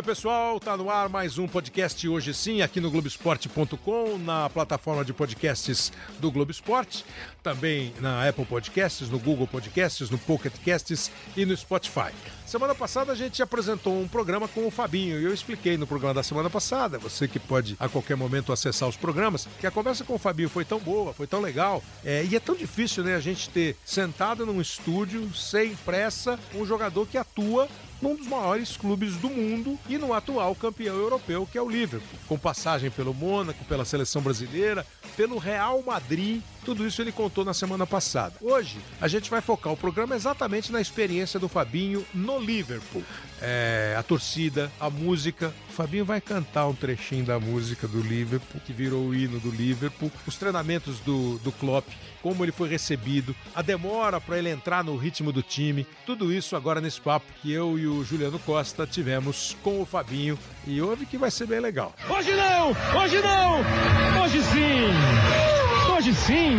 [0.00, 5.04] Oi, pessoal, tá no ar mais um podcast hoje sim, aqui no Globoesporte.com, na plataforma
[5.04, 7.04] de podcasts do Globo Esporte,
[7.42, 12.14] também na Apple Podcasts, no Google Podcasts, no Pocket Casts e no Spotify.
[12.46, 16.14] Semana passada a gente apresentou um programa com o Fabinho e eu expliquei no programa
[16.14, 20.02] da semana passada, você que pode a qualquer momento acessar os programas, que a conversa
[20.02, 23.16] com o Fabinho foi tão boa, foi tão legal, é, e é tão difícil, né,
[23.16, 27.68] a gente ter sentado num estúdio, sem pressa, um jogador que atua
[28.00, 32.18] num dos maiores clubes do mundo e no atual campeão europeu, que é o Liverpool.
[32.26, 34.86] Com passagem pelo Mônaco, pela seleção brasileira,
[35.16, 38.34] pelo Real Madrid, tudo isso ele contou na semana passada.
[38.40, 43.02] Hoje, a gente vai focar o programa exatamente na experiência do Fabinho no Liverpool.
[43.40, 45.52] É, a torcida, a música.
[45.68, 49.50] O Fabinho vai cantar um trechinho da música do Liverpool, que virou o hino do
[49.50, 51.88] Liverpool, os treinamentos do, do Klopp,
[52.22, 55.86] como ele foi recebido, a demora para ele entrar no ritmo do time.
[56.04, 60.38] Tudo isso agora nesse papo que eu e o Juliano Costa tivemos com o Fabinho
[60.66, 61.94] e ouve que vai ser bem legal.
[62.08, 62.68] Hoje não!
[63.00, 64.22] Hoje não!
[64.22, 65.94] Hoje sim!
[65.96, 66.58] Hoje sim!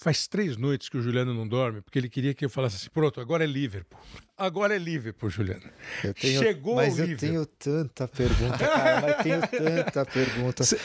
[0.00, 2.88] Faz três noites que o Juliano não dorme, porque ele queria que eu falasse assim:
[2.88, 3.98] pronto, agora é Liverpool.
[4.38, 5.62] Agora é Liverpool, Juliano.
[6.04, 7.28] Eu tenho, Chegou mas o eu Liverpool.
[7.28, 10.62] tenho tanta pergunta, cara, mas tenho tanta pergunta.
[10.64, 10.78] Você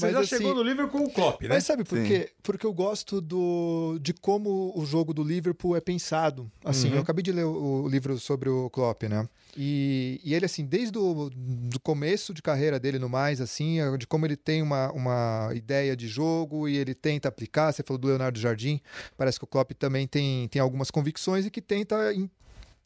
[0.00, 1.48] Mas, já assim, chegou no Liverpool com o Klopp, né?
[1.48, 2.30] Mas sabe por quê?
[2.40, 6.48] Porque eu gosto do, de como o jogo do Liverpool é pensado.
[6.64, 6.94] Assim, Uhum.
[6.94, 9.28] eu acabei de ler o, o livro sobre o Klopp, né?
[9.56, 14.06] E, e ele, assim, desde o do começo de carreira dele no mais, assim, de
[14.06, 17.72] como ele tem uma, uma ideia de jogo e ele tenta aplicar.
[17.72, 18.80] Você falou do Leonardo Jardim,
[19.16, 22.30] parece que o Klopp também tem, tem algumas convicções e que tenta en-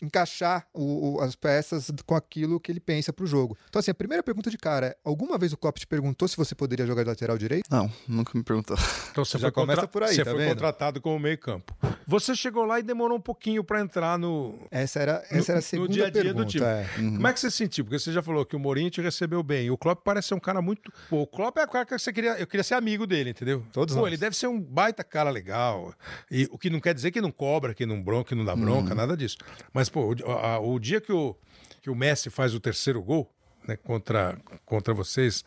[0.02, 3.56] encaixar o- o- as peças com aquilo que ele pensa pro jogo.
[3.68, 6.36] Então, assim, a primeira pergunta de cara é: alguma vez o Klopp te perguntou se
[6.36, 7.64] você poderia jogar de lateral direito?
[7.70, 8.76] Não, nunca me perguntou.
[9.10, 10.50] Então você Já foi, começa por aí, você tá foi vendo?
[10.50, 11.74] contratado como meio-campo.
[12.06, 15.60] Você chegou lá e demorou um pouquinho para entrar no, Essa era, essa era a
[15.60, 16.44] no segunda dia a dia pergunta.
[16.44, 16.64] do time.
[16.64, 16.86] é.
[16.96, 17.84] Como é que você se sentiu?
[17.84, 19.66] Porque você já falou que o Mourinho te recebeu bem.
[19.66, 20.92] E o Klopp parece ser um cara muito.
[21.08, 22.32] Pô, o Klopp é o cara que você queria.
[22.38, 23.64] Eu queria ser amigo dele, entendeu?
[23.72, 24.08] Todos Pô, nós.
[24.08, 25.94] ele deve ser um baita cara legal.
[26.30, 28.54] E o que não quer dizer que não cobra, que não bronca, que não dá
[28.54, 28.96] bronca, Uhum.
[28.96, 29.36] nada disso.
[29.72, 31.34] Mas, pô, o, a- o dia que o,
[31.80, 33.30] que o Messi faz o terceiro gol,
[33.66, 35.44] né, contra, contra vocês.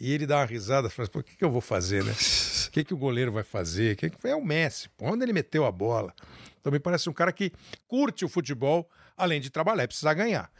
[0.00, 2.12] E ele dá uma risada, fala, pô, o que, que eu vou fazer, né?
[2.12, 3.96] O que, que o goleiro vai fazer?
[3.96, 6.14] Que que- É o Messi, pô, onde ele meteu a bola?
[6.62, 7.52] Também parece um cara que
[7.88, 10.50] curte o futebol, além de trabalhar, e precisar ganhar.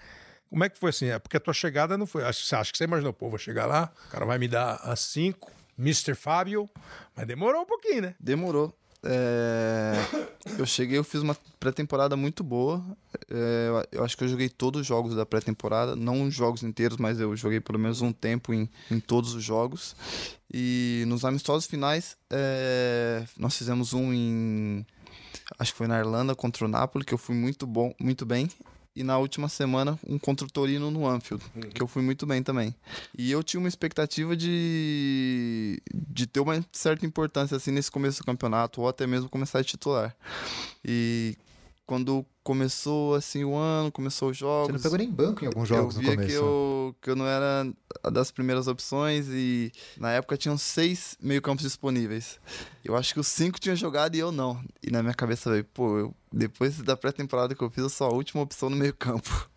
[0.51, 1.07] Como é que foi assim?
[1.07, 2.25] É porque a tua chegada não foi.
[2.25, 2.41] Acho,
[2.73, 6.15] que você imaginou, pô, vou chegar lá, o cara vai me dar as cinco, Mr.
[6.15, 6.69] Fábio,
[7.15, 8.15] mas demorou um pouquinho, né?
[8.19, 8.75] Demorou.
[9.03, 9.95] É,
[10.59, 12.85] Eu cheguei, eu fiz uma pré-temporada muito boa.
[13.31, 16.97] É, Eu acho que eu joguei todos os jogos da pré-temporada, não os jogos inteiros,
[16.97, 19.95] mas eu joguei pelo menos um tempo em, em todos os jogos.
[20.53, 24.87] E nos amistosos finais, é, nós fizemos um em.
[25.59, 28.49] Acho que foi na Irlanda contra o Napoli, que eu fui muito bom, muito bem.
[28.97, 32.43] E na última semana, um contra o Torino no Anfield, que eu fui muito bem
[32.43, 32.75] também.
[33.17, 38.27] E eu tinha uma expectativa de, de ter uma certa importância assim nesse começo do
[38.27, 40.17] campeonato, ou até mesmo começar a titular.
[40.85, 41.37] E
[41.89, 44.67] quando começou assim o ano, começou os jogos.
[44.67, 46.31] Você não pegou nem banco em alguns jogos eu no via começo.
[46.31, 47.67] que eu, que eu não era
[48.03, 52.39] a das primeiras opções e na época tinham seis meio-campos disponíveis.
[52.85, 54.63] Eu acho que os cinco tinham jogado e eu não.
[54.83, 58.07] E na minha cabeça veio, pô, eu, depois da pré-temporada que eu fiz, eu sou
[58.07, 59.49] a última opção no meio-campo.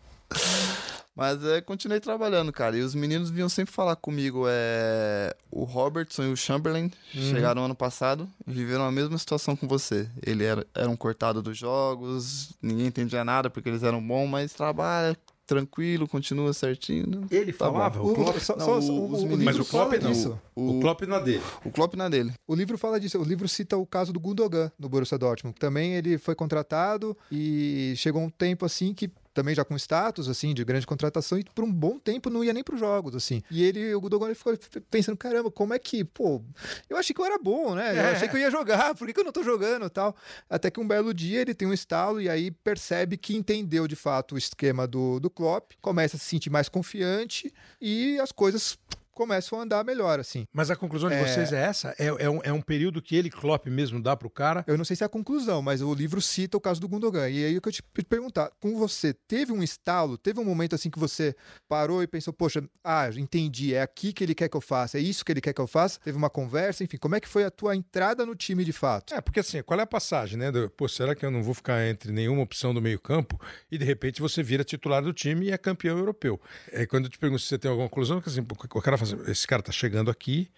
[1.14, 2.76] Mas é, continuei trabalhando, cara.
[2.76, 4.44] E os meninos vinham sempre falar comigo.
[4.48, 9.68] É, o Robertson e o Chamberlain chegaram ano passado e viveram a mesma situação com
[9.68, 10.08] você.
[10.24, 14.52] Ele era, era um cortado dos jogos, ninguém entendia nada porque eles eram bons, mas
[14.54, 15.14] trabalha
[15.46, 17.06] tranquilo, continua certinho.
[17.06, 17.26] né?
[17.30, 18.12] Ele Tá falava, bom.
[18.12, 18.36] o Klopp.
[18.36, 20.10] O, só- não, só- o- o- os o Mas o Klopp fala não.
[20.12, 20.40] disso.
[20.54, 21.42] O Klopp na dele.
[21.62, 22.32] O Klopp na dele.
[22.46, 23.18] O livro fala disso.
[23.18, 25.58] O livro cita o caso do Gundogan no Borussia Dortmund.
[25.58, 30.52] Também ele foi contratado e chegou um tempo assim que também já com status assim
[30.54, 33.42] de grande contratação e por um bom tempo não ia nem para os jogos assim.
[33.50, 34.54] E ele o Gundogan ele ficou
[34.90, 36.42] pensando, caramba, como é que, pô,
[36.88, 37.92] eu achei que eu era bom, né?
[37.92, 38.10] Eu É.
[38.12, 40.14] achei que eu ia jogar, por que, que eu não tô jogando, e tal?
[40.48, 43.96] Até que um belo dia ele tem um estalo e aí percebe que entendeu de
[43.96, 48.78] fato o esquema do do Klopp, começa a se sentir mais confiante e as coisas
[49.12, 50.46] começam a andar melhor, assim.
[50.52, 51.26] Mas a conclusão de É.
[51.26, 51.94] vocês é essa?
[51.98, 54.64] É, é um, é um período que ele, Klopp, mesmo dá pro cara?
[54.66, 57.28] Eu não sei se é a conclusão, mas o livro cita o caso do Gundogan.
[57.28, 60.90] E aí eu quero te perguntar, com você, teve um estalo, teve um momento assim
[60.90, 61.34] que você
[61.68, 65.00] parou e pensou, poxa, ah, entendi, é aqui que ele quer que eu faça, é
[65.00, 66.00] isso que ele quer que eu faça?
[66.00, 69.14] Teve uma conversa, enfim, como é que foi a tua entrada no time de fato?
[69.14, 70.50] É, porque assim, qual é a passagem, né?
[70.50, 73.38] Do, Pô, será que eu não vou ficar entre nenhuma opção do meio-campo
[73.70, 76.40] e de repente você vira titular do time e é campeão europeu?
[76.70, 79.22] É, quando eu te pergunto se você tem alguma conclusão, que assim, o cara fala
[79.22, 80.50] assim, esse cara tá chegando aqui,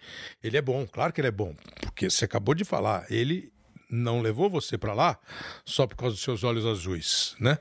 [0.43, 3.51] ele é bom, claro que ele é bom, porque você acabou de falar, ele
[3.89, 5.19] não levou você para lá
[5.63, 7.57] só por causa dos seus olhos azuis, né?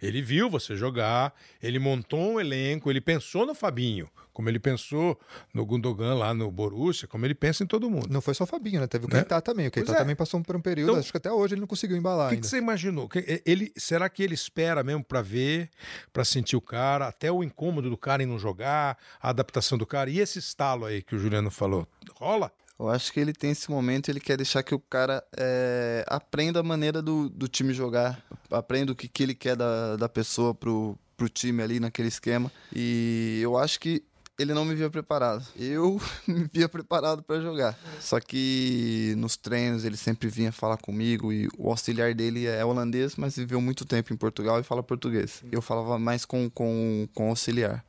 [0.00, 5.18] Ele viu você jogar, ele montou um elenco, ele pensou no Fabinho, como ele pensou
[5.54, 8.06] no Gundogan lá no Borussia, como ele pensa em todo mundo.
[8.10, 8.86] Não foi só o Fabinho, né?
[8.86, 9.20] Teve o Né?
[9.20, 9.66] Keita também.
[9.66, 9.94] O Keita é.
[9.96, 12.28] também passou por um período, Então- acho que até hoje ele não conseguiu embalar O
[12.28, 12.44] que, ainda.
[12.44, 13.08] que você imaginou?
[13.08, 15.70] Que- Ele, será que ele espera mesmo para ver,
[16.12, 19.86] para sentir o cara, até o incômodo do cara em não jogar, a adaptação do
[19.86, 20.10] cara?
[20.10, 22.52] E esse estalo aí que o Juliano falou, rola?
[22.78, 26.60] Eu acho que ele tem esse momento, ele quer deixar que o cara é, aprenda
[26.60, 30.54] a maneira do, do time jogar, aprenda o que, que ele quer da, da pessoa
[30.54, 32.52] pro, pro time ali naquele esquema.
[32.74, 34.04] E eu acho que
[34.38, 35.44] ele não me via preparado.
[35.56, 37.78] Eu me via preparado para jogar.
[38.00, 43.16] Só que nos treinos ele sempre vinha falar comigo e o auxiliar dele é holandês,
[43.16, 45.42] mas viveu muito tempo em Portugal e fala português.
[45.50, 47.84] Eu falava mais com, com, com o auxiliar.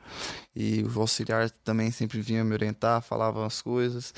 [0.56, 4.14] E o auxiliar também sempre vinha me orientar, falava as coisas.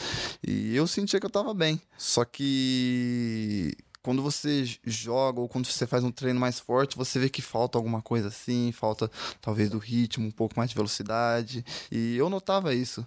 [0.46, 1.81] E eu sentia que eu tava bem.
[1.98, 7.30] Só que quando você joga ou quando você faz um treino mais forte, você vê
[7.30, 9.10] que falta alguma coisa assim, falta
[9.42, 11.66] talvez do ritmo, um pouco mais de velocidade.
[11.92, 13.06] E eu notava isso.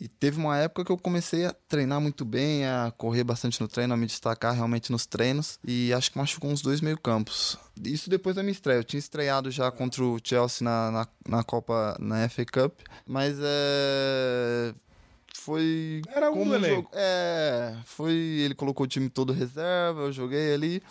[0.00, 3.68] E teve uma época que eu comecei a treinar muito bem, a correr bastante no
[3.68, 5.58] treino, a me destacar realmente nos treinos.
[5.66, 7.56] E acho que machucou uns dois meio-campos.
[7.82, 8.78] Isso depois da minha estreia.
[8.78, 12.80] Eu tinha estreado já contra o Chelsea na, na, na Copa, na FA Cup.
[13.06, 14.74] Mas é.
[15.38, 16.02] Foi.
[16.14, 16.74] Era um elenco.
[16.82, 17.76] jogo- É.
[17.84, 18.12] Foi.
[18.12, 20.82] Ele colocou o time todo reserva, eu joguei ali.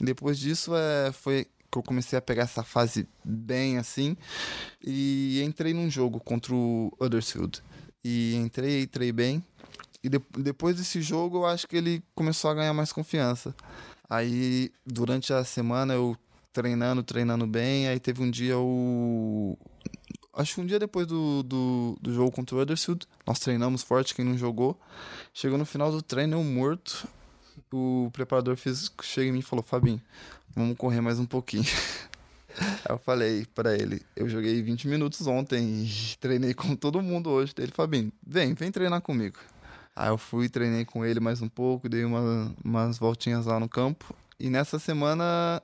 [0.00, 4.16] E depois disso é, foi que eu comecei a pegar essa fase bem assim.
[4.84, 7.62] E entrei num jogo contra o Huddersfield.
[8.04, 9.42] E entrei, entrei bem.
[10.02, 13.54] E de- depois desse jogo, eu acho que ele começou a ganhar mais confiança.
[14.10, 16.16] Aí, durante a semana, eu
[16.52, 17.88] treinando, treinando bem.
[17.88, 19.56] Aí teve um dia o.
[20.32, 24.14] Acho que um dia depois do, do, do jogo contra o Huddersfield, nós treinamos forte,
[24.14, 24.80] quem não jogou.
[25.34, 27.06] Chegou no final do treino, eu morto.
[27.70, 30.00] O preparador físico chega em mim e falou: Fabinho,
[30.54, 31.64] vamos correr mais um pouquinho.
[32.58, 37.30] Aí eu falei pra ele, eu joguei 20 minutos ontem e treinei com todo mundo
[37.30, 37.52] hoje.
[37.58, 39.38] Ele, Fabinho, vem, vem treinar comigo.
[39.94, 43.68] Aí eu fui, treinei com ele mais um pouco, dei uma, umas voltinhas lá no
[43.68, 44.14] campo.
[44.40, 45.62] E nessa semana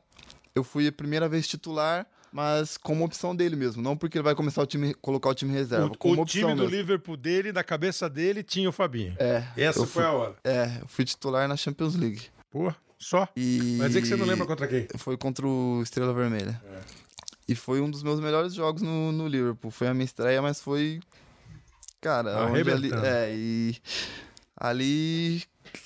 [0.55, 3.83] eu fui a primeira vez titular, mas como opção dele mesmo.
[3.83, 5.87] Não porque ele vai começar o time, colocar o time reserva.
[5.87, 6.77] O, como o time do mesmo.
[6.77, 9.15] Liverpool dele, da cabeça dele, tinha o Fabinho.
[9.19, 10.37] É, Essa foi fui, a hora.
[10.45, 12.23] é, eu fui titular na Champions League.
[12.51, 13.29] Pô, só.
[13.37, 13.77] E...
[13.79, 14.87] Vai dizer que você não lembra contra quem?
[14.97, 16.61] Foi contra o Estrela Vermelha.
[17.49, 19.71] E foi um dos meus melhores jogos no, no Liverpool.
[19.71, 21.01] Foi a minha estreia, mas foi.
[22.01, 22.91] Cara, onde ali.
[22.93, 23.77] É, e.
[24.55, 25.43] Ali.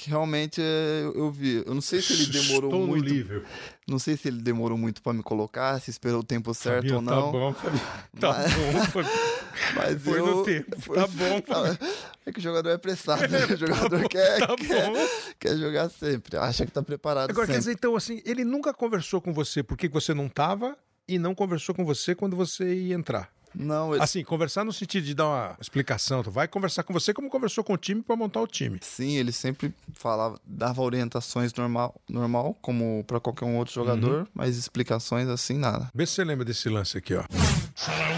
[0.07, 1.63] Realmente é, eu, eu vi.
[1.67, 3.05] Eu não sei se ele demorou Estou no muito.
[3.05, 3.49] Liverpool.
[3.89, 6.97] Não sei se ele demorou muito pra me colocar, se esperou o tempo certo Fabinho,
[6.97, 7.33] ou não.
[7.33, 7.83] Tá bom, Fabinho.
[8.21, 9.15] Tá Mas- bom, Fabinho.
[9.77, 11.43] Mas Foi eu, no tempo, tá bom,
[12.27, 13.45] É que o jogador é pressado, né?
[13.45, 14.93] O jogador quer, tá quer, bom.
[15.41, 16.37] quer jogar sempre.
[16.37, 17.59] Acha que tá preparado Agora, quer sempre.
[17.61, 20.77] dizer, então, assim, ele nunca conversou com você porque você não tava
[21.09, 23.29] e não conversou com você quando você ia entrar.
[23.55, 26.23] Não, ele- Assim, conversar no sentido de dar uma explicação.
[26.23, 28.79] Tu vai conversar com você como conversou com o time pra montar o time.
[28.83, 34.27] Sim, ele sempre falava, dava orientações normal, normal como para qualquer um outro jogador, Uhum.
[34.35, 35.91] mas explicações assim nada.
[35.95, 37.23] Vê se você lembra desse lance aqui, ó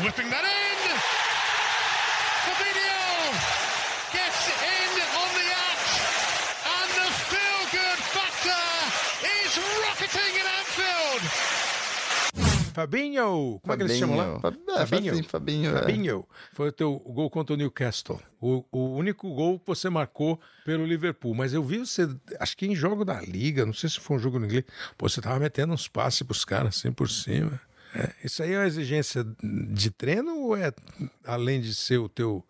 [0.05, 0.55] whipping that in.
[2.45, 3.33] Fabinho
[4.13, 5.91] gets in on the act,
[6.67, 8.65] and the feel-good factor
[9.23, 11.23] is rocketing in Anfield.
[12.75, 13.61] Fabinho!
[13.63, 14.41] Como é que eles chamam lá?
[14.41, 15.13] Fab- é, Fabinho.
[15.13, 15.71] Assim, Fabinho.
[15.77, 15.81] é.
[15.81, 16.27] Fabinho.
[16.53, 18.21] Foi o teu gol contra o Newcastle.
[18.41, 21.35] O, o único gol que você marcou pelo Liverpool.
[21.35, 22.09] Mas eu vi você,
[22.41, 24.65] acho que em jogo da Liga, não sei se foi um jogo no inglês.
[24.99, 27.59] Pô, você tava metendo uns passes pros caras assim por cima.
[27.95, 30.73] É, isso aí é uma exigência de treino ou é
[31.25, 32.45] além de ser o teu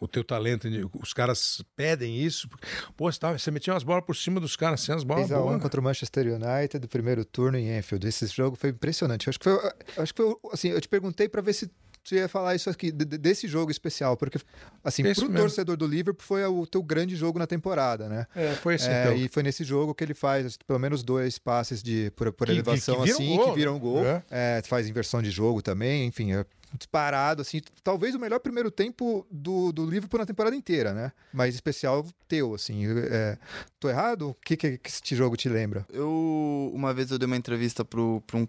[0.00, 0.68] o teu talento?
[1.00, 2.48] Os caras pedem isso?
[2.96, 5.32] Pô, você, tava, você metia umas bolas por cima dos caras, assim, as bolas 6
[5.32, 5.62] a 1 boas.
[5.62, 8.06] contra o Manchester United, do primeiro turno em Enfield.
[8.06, 9.26] Esse jogo foi impressionante.
[9.26, 11.70] Eu acho que foi, acho que foi assim, eu te perguntei para ver se
[12.14, 14.38] ia falar isso aqui, de- de- desse jogo especial, porque,
[14.84, 15.44] assim, Esse pro mesmo.
[15.46, 18.26] torcedor do Liverpool foi o teu grande jogo na temporada, né?
[18.34, 19.16] É, foi esse É, então.
[19.16, 22.52] e foi nesse jogo que ele faz pelo menos dois passes de, por, por Que-
[22.52, 24.02] que- elevação que viram assim, gol, que viram gol.
[24.02, 24.22] né?
[24.30, 26.44] É, faz inversão de jogo também, enfim, é
[26.78, 31.12] disparado, assim, talvez o melhor primeiro tempo do, do Liverpool na temporada inteira, né?
[31.32, 32.84] Mas especial teu, assim.
[33.10, 33.38] É,
[33.80, 34.28] tô errado?
[34.30, 35.86] O que, que, que esse jogo te lembra?
[35.90, 38.48] Eu uma vez eu dei uma entrevista pro, pro, um,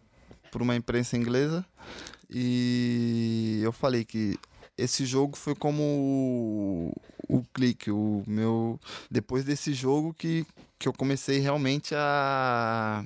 [0.51, 1.65] pra uma imprensa inglesa
[2.29, 4.37] e eu falei que
[4.77, 6.93] esse jogo foi como o,
[7.27, 8.79] o clique, o meu
[9.09, 10.45] depois desse jogo que,
[10.77, 13.03] que eu comecei realmente a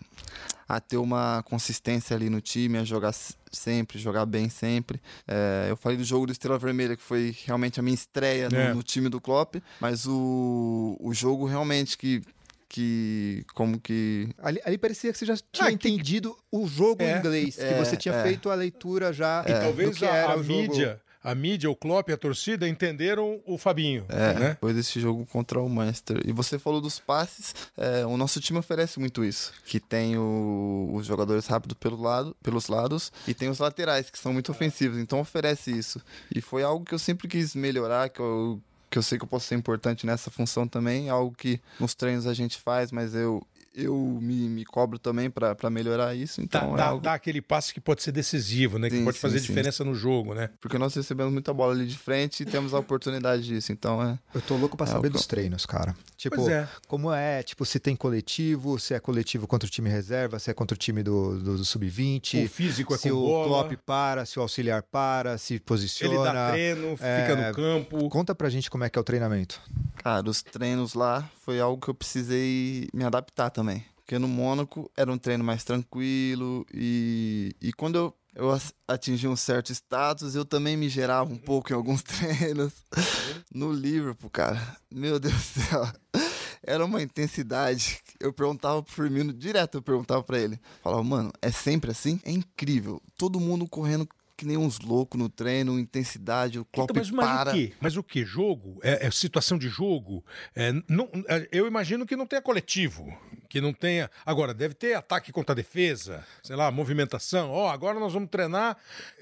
[0.67, 3.13] a ter uma consistência ali no time, a jogar
[3.51, 5.00] sempre, jogar bem sempre.
[5.27, 8.55] É, eu falei do jogo do Estrela Vermelha, que foi realmente a minha estreia no,
[8.57, 8.73] É.
[8.73, 12.23] no time do Klopp, mas o, o jogo realmente que,
[12.74, 13.46] que.
[13.53, 14.30] Como que.
[14.39, 17.15] Ali, ali parecia que você já tinha Ah, que- entendido o jogo É.
[17.15, 18.24] em inglês, que É, você tinha é.
[18.24, 20.60] feito a leitura já E do talvez que a, era a o jogo.
[20.60, 24.50] mídia, a mídia, o Klopp e a torcida entenderam o Fabinho, É, né?
[24.50, 26.20] depois desse jogo contra o Manchester.
[26.25, 29.53] E você falou dos passes, é, o nosso time oferece muito isso.
[29.65, 34.18] Que tem o- os jogadores rápidos pelo lado, pelos lados e tem os laterais, que
[34.20, 34.98] são muito ofensivos.
[34.98, 36.01] Então oferece isso.
[36.36, 38.60] E foi algo que eu sempre quis melhorar, que eu,
[38.93, 41.09] que eu sei que eu posso ser importante nessa função também.
[41.09, 43.45] Algo que nos treinos a gente faz, mas eu,
[43.75, 46.39] eu me, me cobro também para melhorar isso.
[46.42, 47.01] Dá, Então é dá- algo...
[47.01, 48.89] dá aquele passe que pode ser decisivo, né?
[48.89, 49.48] Que Sim, pode sim, fazer sim.
[49.48, 50.50] diferença no jogo, né?
[50.62, 53.72] Porque nós recebemos muita bola ali de frente e temos a oportunidade disso.
[53.72, 54.18] Então é.
[54.34, 55.96] Eu tô louco pra É, saber o que dos treinos, cara.
[56.18, 56.68] Tipo, Pois é.
[56.88, 60.53] como é, tipo, se tem coletivo, se é coletivo contra o time reserva, se é
[60.53, 62.46] contra o time do, do, do sub-20.
[62.46, 63.48] O físico é se com o bola.
[63.68, 66.34] Klopp para, se o auxiliar para, se Ele posiciona.
[66.34, 68.10] dá treino, é, fica no campo.
[68.10, 69.60] Conta pra gente como é que é o treinamento.
[69.98, 73.62] Cara, os treinos lá foi algo que eu precisei me adaptar também.
[73.96, 79.36] Porque no Mônaco era um treino mais tranquilo e, e quando eu, eu atingi um
[79.36, 82.74] certo status, eu também me gerava um pouco em alguns treinos.
[83.53, 85.88] No Liverpool, cara, meu Deus do céu.
[86.65, 88.00] Era uma intensidade.
[88.20, 90.60] Eu perguntava pro Firmino, direto eu perguntava pra ele.
[90.82, 92.20] Falava, mano, é sempre assim?
[92.24, 93.01] É incrível.
[93.17, 97.25] Todo mundo correndo que nem uns loucos no treino, intensidade, o Klopp Então, mas, mas
[97.27, 97.51] para.
[97.51, 97.74] o quê?
[97.79, 98.25] Mas o quê?
[98.25, 98.79] Jogo?
[98.82, 100.25] É, é situação de jogo?
[100.55, 103.05] É, não- é, eu imagino que não tenha coletivo.
[103.53, 104.10] Que não tenha.
[104.25, 107.51] Agora, deve ter ataque contra defesa, sei lá, movimentação.
[107.51, 108.75] Ó, agora nós vamos treinar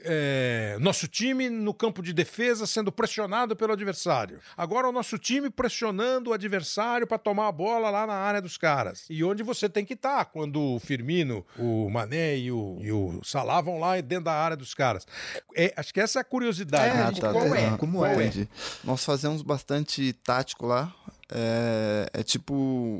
[0.05, 4.39] é, nosso time no campo de defesa sendo pressionado pelo adversário.
[4.55, 8.57] Agora o nosso time pressionando o adversário para tomar a bola lá na área dos
[8.57, 9.03] caras.
[9.09, 13.19] E onde você tem que estar quando o Firmino, o Mané e o, e o
[13.25, 15.05] Salah vão lá dentro da área dos caras.
[15.53, 16.85] É, acho que essa é a curiosidade.
[16.89, 17.03] É, né?
[17.03, 17.65] a gente- qual é?
[17.65, 18.13] aham, Como é?
[18.13, 18.47] entendi.
[18.81, 20.95] Nós fazemos bastante tático lá.
[21.33, 22.53] É, é tipo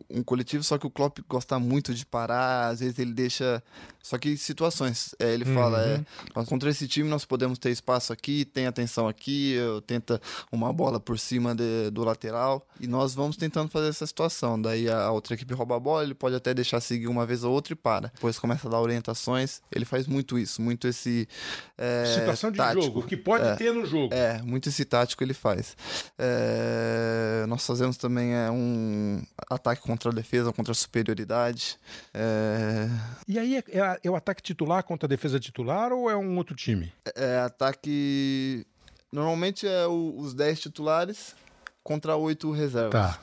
[0.10, 3.62] um coletivo, só que o Klopp gosta muito de parar, às vezes ele deixa.
[4.04, 5.14] Só que situações.
[5.20, 6.02] É, ele fala, é,
[6.36, 10.20] nós, contra esse time nós podemos ter espaço aqui, tem atenção aqui, eu tenta
[10.52, 12.66] uma bola por cima de- do lateral.
[12.80, 14.62] E nós vamos tentando fazer essa situação.
[14.62, 17.54] Daí a outra equipe rouba a bola, ele pode até deixar seguir uma vez ou
[17.54, 18.12] outra e para.
[18.14, 19.62] Depois começa a dar orientações.
[19.72, 21.28] Ele faz muito isso, muito esse.
[21.78, 22.82] é, Situação de tático.
[22.86, 23.56] jogo, o que pode É.
[23.56, 24.14] ter no jogo.
[24.14, 25.76] É, muito esse tático ele faz.
[26.18, 31.78] É, nós fazemos também é, um ataque contra a defesa, contra a superioridade.
[32.14, 32.88] É,
[33.28, 36.38] E aí é, é é o ataque titular contra a defesa titular ou é um
[36.38, 36.94] outro time?
[37.16, 38.66] é ataque.
[39.12, 41.36] Normalmente é o- os 10 titulares
[41.84, 42.92] contra 8 reservas.
[42.92, 43.20] Tá.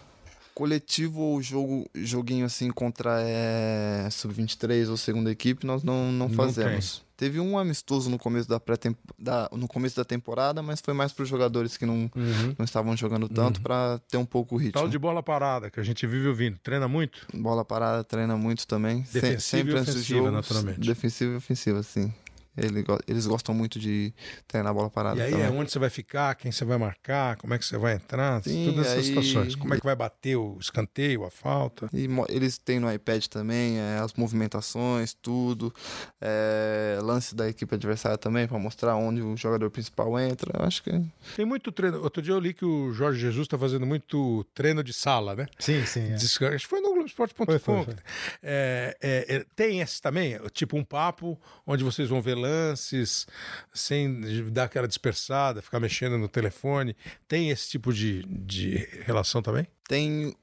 [0.59, 6.35] Coletivo ou jogo, joguinho assim contra é, sub-23 ou segunda equipe, nós não, não Não
[6.35, 7.07] fazemos.
[7.17, 8.75] Teve um amistoso no começo da, pré
[9.17, 12.11] da no começo da temporada, mas foi mais para os jogadores que não,
[12.59, 14.73] não estavam jogando tanto para ter um pouco o ritmo.
[14.73, 16.59] Tal de bola parada, que a gente vive ouvindo.
[16.61, 17.25] Treina muito?
[17.33, 19.03] Bola parada treina muito também.
[19.13, 20.81] Defensiva e sempre antes dos ofensiva, jogos, naturalmente.
[20.81, 22.13] Defensiva e ofensiva, sim.
[22.59, 24.13] Ele eles gostam muito de
[24.47, 25.19] treinar bola parada.
[25.19, 25.47] E aí também.
[25.47, 28.43] é onde você vai ficar, quem você vai marcar, como é que você vai entrar,
[28.43, 29.55] Sim, todas essas aí- situações.
[29.55, 31.89] Como é que vai bater o escanteio, a falta.
[31.93, 35.73] E eles têm no iPad também é, as movimentações, tudo.
[36.21, 40.53] É, lance da equipe adversária também, para mostrar onde o jogador principal entra.
[40.59, 40.91] Eu acho que
[41.37, 42.03] Tem muito treino.
[42.03, 45.47] Outro dia eu li que o Jorge Jesus está fazendo muito treino de sala, né?
[45.59, 46.15] Sim, sim.
[46.15, 47.87] Diz- Acho que foi no Globoesporte.com.
[48.43, 53.27] É, é, é, tem esse também, tipo um papo onde vocês vão ver lances
[53.73, 56.97] sem dar aquela dispersada, ficar mexendo no telefone.
[57.27, 59.67] Tem esse tipo de, de relação também?
[59.89, 60.35] tem.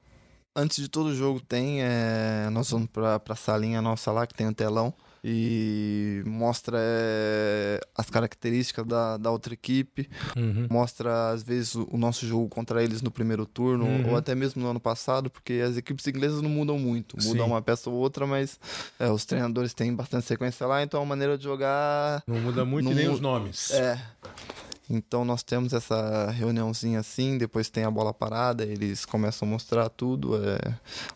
[0.58, 1.82] Antes de todo jogo tem.
[1.82, 4.92] é, nós vamos pra, pra salinha nossa lá, que tem um telão.
[5.28, 10.08] E mostra é, as características da, da outra equipe.
[10.36, 10.68] Uhum.
[10.70, 14.10] Mostra, às vezes, o, nosso jogo contra eles no primeiro turno, Uhum.
[14.10, 17.16] ou até mesmo no ano passado, porque as equipes inglesas não mudam muito.
[17.16, 17.50] Mudam Sim.
[17.52, 18.58] uma peça ou outra, mas
[19.00, 22.84] é, os treinadores têm bastante sequência lá, então a maneira de jogar Não muda muito
[22.84, 23.72] Não nem os nomes.
[23.72, 24.00] é.
[24.88, 29.88] Então nós temos essa reuniãozinha assim, depois tem a bola parada, eles começam a mostrar
[29.88, 30.58] tudo, é,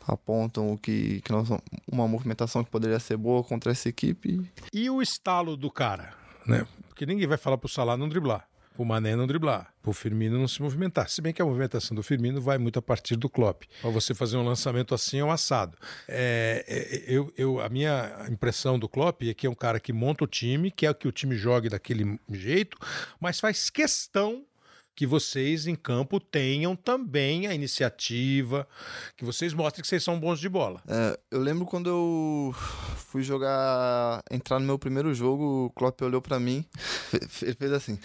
[0.06, 1.48] apontam o que, que nós,
[1.90, 4.44] uma movimentação que poderia ser boa contra essa equipe.
[4.72, 6.12] E o estalo do cara,
[6.44, 6.66] né?
[6.88, 10.48] Porque ninguém vai falar pro Salah não driblar, pro Mané não driblar, pro Firmino não
[10.48, 11.08] se movimentar.
[11.08, 13.64] Se bem que a movimentação do Firmino vai muito a partir do Klopp.
[13.80, 15.76] Para você fazer um lançamento assim é um assado.
[16.08, 19.92] É, é, eu, eu, a minha impressão do Klopp é que é um cara que
[19.92, 22.76] monta o time, quer que o time jogue daquele jeito,
[23.20, 24.44] mas faz questão
[24.94, 28.68] que vocês em campo tenham também a iniciativa,
[29.16, 30.82] que vocês mostrem que vocês são bons de bola.
[30.86, 32.54] É, eu lembro quando eu
[32.96, 36.64] fui jogar, entrar no meu primeiro jogo, o Klopp olhou pra mim,
[37.42, 37.98] ele fez assim: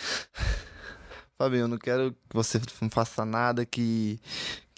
[1.38, 4.20] Fabinho, eu não quero que você não faça nada que,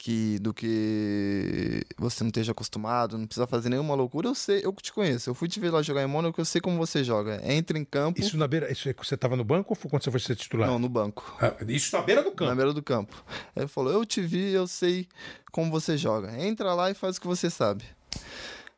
[0.08, 4.30] que do que você não esteja acostumado, não precisa fazer nenhuma loucura.
[4.30, 5.30] Eu sei, eu te conheço.
[5.30, 7.42] Eu fui te ver lá jogar em Mônaco, eu sei como você joga.
[7.44, 8.18] Entra em campo.
[8.18, 8.72] Isso na beira.
[8.72, 10.70] Isso é que você estava no banco ou foi quando você foi ser titular?
[10.70, 11.36] Não, no banco.
[11.42, 12.50] Ah, isso na beira do campo.
[12.50, 13.22] Na beira do campo.
[13.54, 15.10] Aí ele falou: Eu te vi, eu sei
[15.52, 16.42] como você joga.
[16.42, 17.84] Entra lá e faz o que você sabe.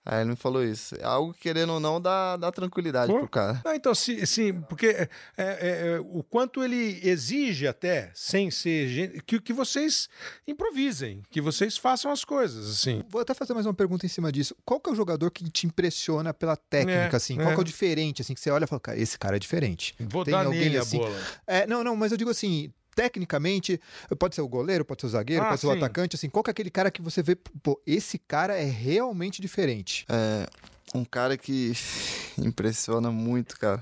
[0.06, 0.96] Aí ele me falou isso.
[0.96, 3.20] É algo que, querendo ou não, dá, dá tranquilidade Pô.
[3.20, 3.62] pro cara.
[3.66, 5.48] Ah, então, sim, sim porque é, é,
[5.96, 9.22] é, o quanto ele exige até, sem ser.
[9.24, 10.10] Que, que vocês
[10.48, 13.04] improvisem, que vocês façam as coisas, assim.
[13.10, 14.56] Vou até fazer mais uma pergunta em cima disso.
[14.66, 17.36] Qual que é o jogador que te impressiona pela técnica, É, assim?
[17.36, 17.54] Qual é.
[17.54, 19.96] que é o diferente, assim, que você olha e fala, cara, esse cara é diferente.
[20.00, 20.98] Vou Tem dar alguém nele assim?
[20.98, 21.22] a bola.
[21.46, 23.80] É, não, não, mas eu digo assim, tecnicamente,
[24.18, 25.78] pode ser o goleiro, pode ser o zagueiro, Ah, pode ser o sim.
[25.78, 29.42] atacante, assim, qual que é aquele cara que você vê, pô, esse cara é realmente
[29.42, 30.06] diferente?
[30.10, 30.46] É,
[30.94, 31.72] um cara que
[32.38, 33.82] impressiona muito, cara.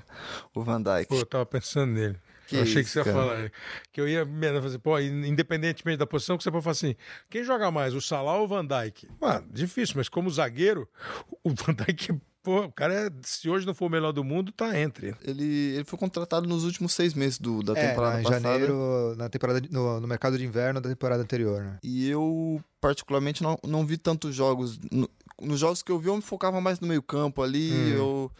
[0.54, 1.08] O Van Dijk.
[1.08, 2.16] Pô, eu tava pensando nele.
[2.46, 3.16] Que eu achei que isso, você ia cara.
[3.16, 3.52] falar.
[3.92, 6.94] Que eu ia mesmo fazer, pô, independentemente da posição, que você pode falar assim:
[7.28, 9.06] quem joga mais, o Salah ou o Van Dijk?
[9.20, 10.88] Ah, difícil, mas como zagueiro,
[11.44, 12.18] o Van Dijk,
[12.50, 15.14] o cara, é, se hoje não for o melhor do mundo, tá entre.
[15.22, 18.48] Ele, ele foi contratado nos últimos seis meses do, da É, temporada em passada.
[18.48, 21.78] janeiro, na temporada, de- no, no mercado de inverno da temporada anterior, né?
[21.82, 24.78] E eu, particularmente, não, não vi tantos jogos.
[24.90, 25.08] No-
[25.40, 27.88] nos jogos que eu vi, eu me focava mais no meio-campo ali Hum.
[27.88, 28.32] eu,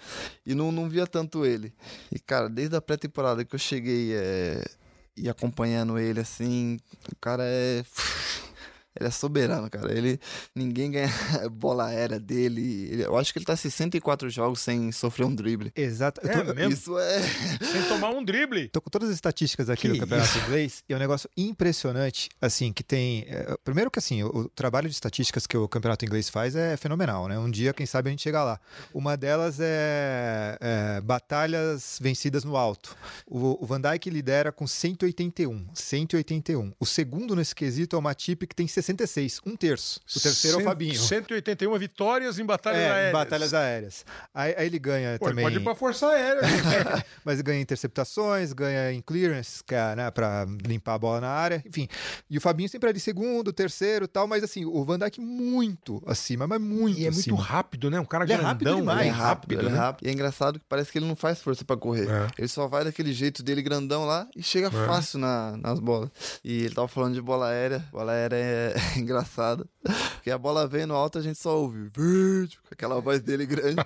[0.45, 1.73] e não, não via tanto ele.
[2.11, 4.65] E, cara, desde a pré-temporada que eu cheguei é,
[5.17, 6.79] e acompanhando ele assim,
[7.13, 7.85] o cara é.
[8.99, 9.93] Ele é soberano, cara.
[9.97, 10.19] Ele,
[10.55, 11.09] ninguém ganha
[11.51, 12.89] bola aérea dele.
[12.91, 15.71] Ele- eu acho que ele tá 64 jogos sem sofrer um drible.
[15.77, 16.21] Exato.
[16.25, 16.73] Eu É tô, mesmo?
[16.73, 17.21] Isso é.
[17.69, 18.69] Sem tomar um drible.
[18.69, 20.39] Tô com todas as estatísticas aqui Que do campeonato isso?
[20.47, 23.25] inglês e é um negócio impressionante, assim, que tem...
[23.29, 26.77] é, primeiro que, assim, o, o trabalho de estatísticas que o campeonato inglês faz é
[26.77, 27.39] fenomenal, né?
[27.39, 28.61] Um dia, quem sabe, a gente chega lá.
[28.93, 32.97] Uma delas é, é, batalhas vencidas no alto.
[33.27, 35.67] O, o Van Dijk lidera com 181.
[35.75, 36.73] 181.
[36.81, 38.67] O segundo nesse quesito é o Matip, que tem
[38.97, 39.41] 66.
[39.47, 40.01] Um terço.
[40.17, 40.95] O terceiro é o Cento- Fabinho.
[40.99, 43.09] 181 vitórias em batalhas É, aéreas.
[43.09, 44.05] em batalhas aéreas.
[44.35, 45.45] Aí, aí ele ganha Pô, ele também...
[45.45, 46.43] pode ir pra Força Aérea.
[46.47, 47.05] gente.
[47.25, 51.63] mas ganha interceptações, ganha em clearance, que é, né, pra limpar a bola na área,
[51.67, 51.89] enfim.
[52.31, 56.03] E o Fabinho sempre ali segundo, terceiro e tal, mas assim, o Van Dijk muito
[56.07, 57.43] acima, mas muito e é muito acima.
[57.43, 58.01] rápido, né?
[58.01, 58.53] Um cara Ele é grandão.
[58.53, 59.01] rápido demais.
[59.01, 59.79] ele Ele é rápido, ele é né?
[59.79, 60.07] rápido.
[60.07, 62.09] E é engraçado que parece que ele não faz força pra correr.
[62.09, 62.27] É.
[62.39, 66.11] Ele só vai daquele jeito dele grandão lá e chega fácil na- nas bolas.
[66.45, 67.85] E ele tava falando de bola aérea.
[67.93, 69.67] Bola aérea é engraçada.
[70.15, 73.47] Porque a bola vem no alto a gente só ouve verde, com aquela voz dele
[73.47, 73.83] grande.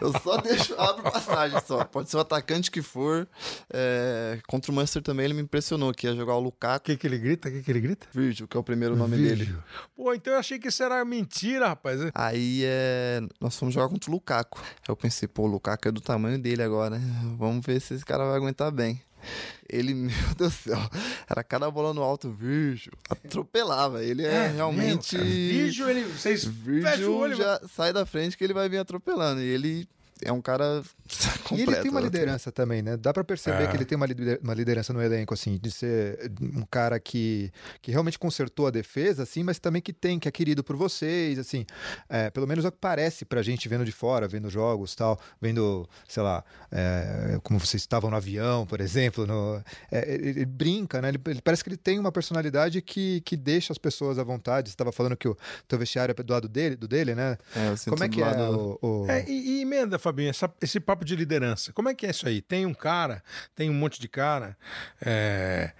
[0.00, 1.84] Eu só deixo, abro passagem só.
[1.84, 3.28] Pode ser o atacante que for.
[3.72, 6.96] É, contra o Manchester também ele me impressionou, que ia jogar o O Lukaku que,
[6.96, 7.48] que ele grita?
[7.48, 8.06] O que, que ele grita?
[8.12, 9.44] Virgil, que é o primeiro nome dele.
[9.44, 9.64] Vídeo.
[9.96, 12.00] Pô, então eu achei que isso era mentira, rapaz.
[12.14, 14.58] Aí é, nós fomos jogar contra o Lukaku.
[14.60, 17.36] Aí eu pensei, pô, o Lukaku é do tamanho dele agora, né?
[17.38, 19.00] Vamos ver se esse cara vai aguentar bem.
[19.68, 20.78] Ele, meu Deus do céu,
[21.28, 24.02] era cada bola no alto, Virgil, atropelava.
[24.02, 25.16] Ele é, realmente.
[25.16, 26.04] Vídeo, ele.
[26.04, 27.36] Vocês fecham o Virgil olho.
[27.36, 29.40] já sai da frente que ele vai vir atropelando.
[29.40, 29.88] E ele
[30.22, 30.82] é um cara
[31.44, 31.54] completo.
[31.54, 32.06] E ele tem uma né?
[32.06, 32.96] liderança também, né?
[32.96, 33.66] Dá pra perceber É.
[33.66, 37.50] que ele tem uma, lider- uma liderança no elenco, assim, de ser um cara que,
[37.82, 41.38] que realmente consertou a defesa, assim, mas também que tem, que é querido por vocês,
[41.38, 41.64] assim.
[42.08, 45.18] É, pelo menos é o que parece pra gente vendo de fora, vendo jogos tal,
[45.40, 49.26] vendo, sei lá, é, como vocês estavam no avião, por exemplo.
[49.26, 51.08] No, é, ele, ele brinca, né?
[51.10, 54.68] Ele, ele parece que ele tem uma personalidade que, que deixa as pessoas à vontade.
[54.68, 55.36] Você estava falando que o
[55.68, 57.36] teu vestiário é do lado dele, do dele, né?
[57.54, 59.02] É, eu sinto Como é do que é lado- o.
[59.04, 61.72] o- É, e, e emenda, Fabinho, essa- esse papo de liderança.
[61.72, 62.40] Como é que é isso aí?
[62.42, 63.22] Tem um cara,
[63.54, 64.56] tem um monte de cara,
[65.04, 65.72] é,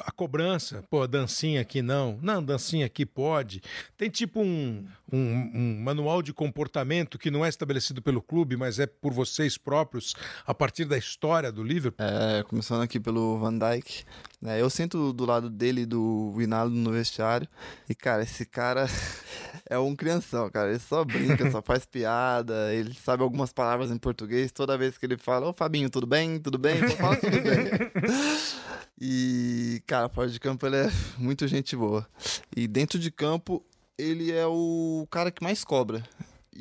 [0.00, 3.62] a cobrança, pô, dancinha aqui não, não, dancinha aqui pode.
[3.96, 8.78] Tem tipo um, um, um manual de comportamento que não é estabelecido pelo clube, mas
[8.78, 10.14] é por vocês próprios,
[10.46, 12.06] a partir da história do Liverpool.
[12.06, 14.04] É, começando aqui pelo Van Dyke.
[14.42, 17.48] Né, eu sento do lado dele do Vinaldo no vestiário.
[17.88, 18.86] E, cara, esse cara
[19.70, 20.70] é um crianção, cara.
[20.70, 22.74] Ele só brinca, só faz piada.
[22.74, 24.50] Ele sabe algumas palavras em português.
[24.50, 26.40] Toda vez que ele fala, ô Fabinho, tudo bem?
[26.40, 26.76] Tudo bem?
[26.88, 27.92] Só fala tudo bem.
[29.04, 32.06] E, cara, fora de campo ele é muito gente boa.
[32.54, 33.60] E dentro de campo,
[33.98, 36.04] ele é o cara que mais cobra.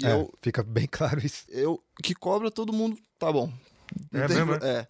[0.04, 1.46] É, eu, Fica bem claro isso.
[1.50, 3.52] eu que cobra todo mundo, tá bom.
[4.12, 4.58] Não É tem- mesmo, é?
[4.70, 4.88] é.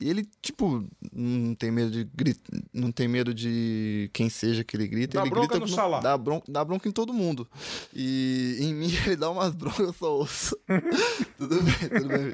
[0.00, 2.40] E ele, tipo, não tem medo de grita,
[2.72, 5.14] não tem medo de quem seja que ele grita.
[5.18, 6.00] Dá ele bronca grita no Salah.
[6.00, 7.46] Dá bronca, dá bronca em todo mundo.
[7.94, 10.56] E em mim ele dá umas broncas, eu só ouço.
[11.38, 12.32] tudo bem, tudo bem.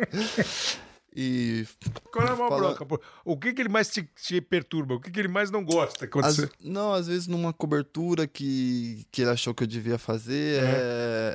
[1.21, 1.67] E
[2.13, 3.01] Qual é a maior Fala- bronca?
[3.25, 4.95] O que, que ele mais te, te perturba?
[4.95, 6.07] O que, que ele mais não gosta?
[6.07, 9.99] Quando Às- você- não, às vezes numa cobertura que, que ele achou que eu devia
[9.99, 11.35] fazer, é,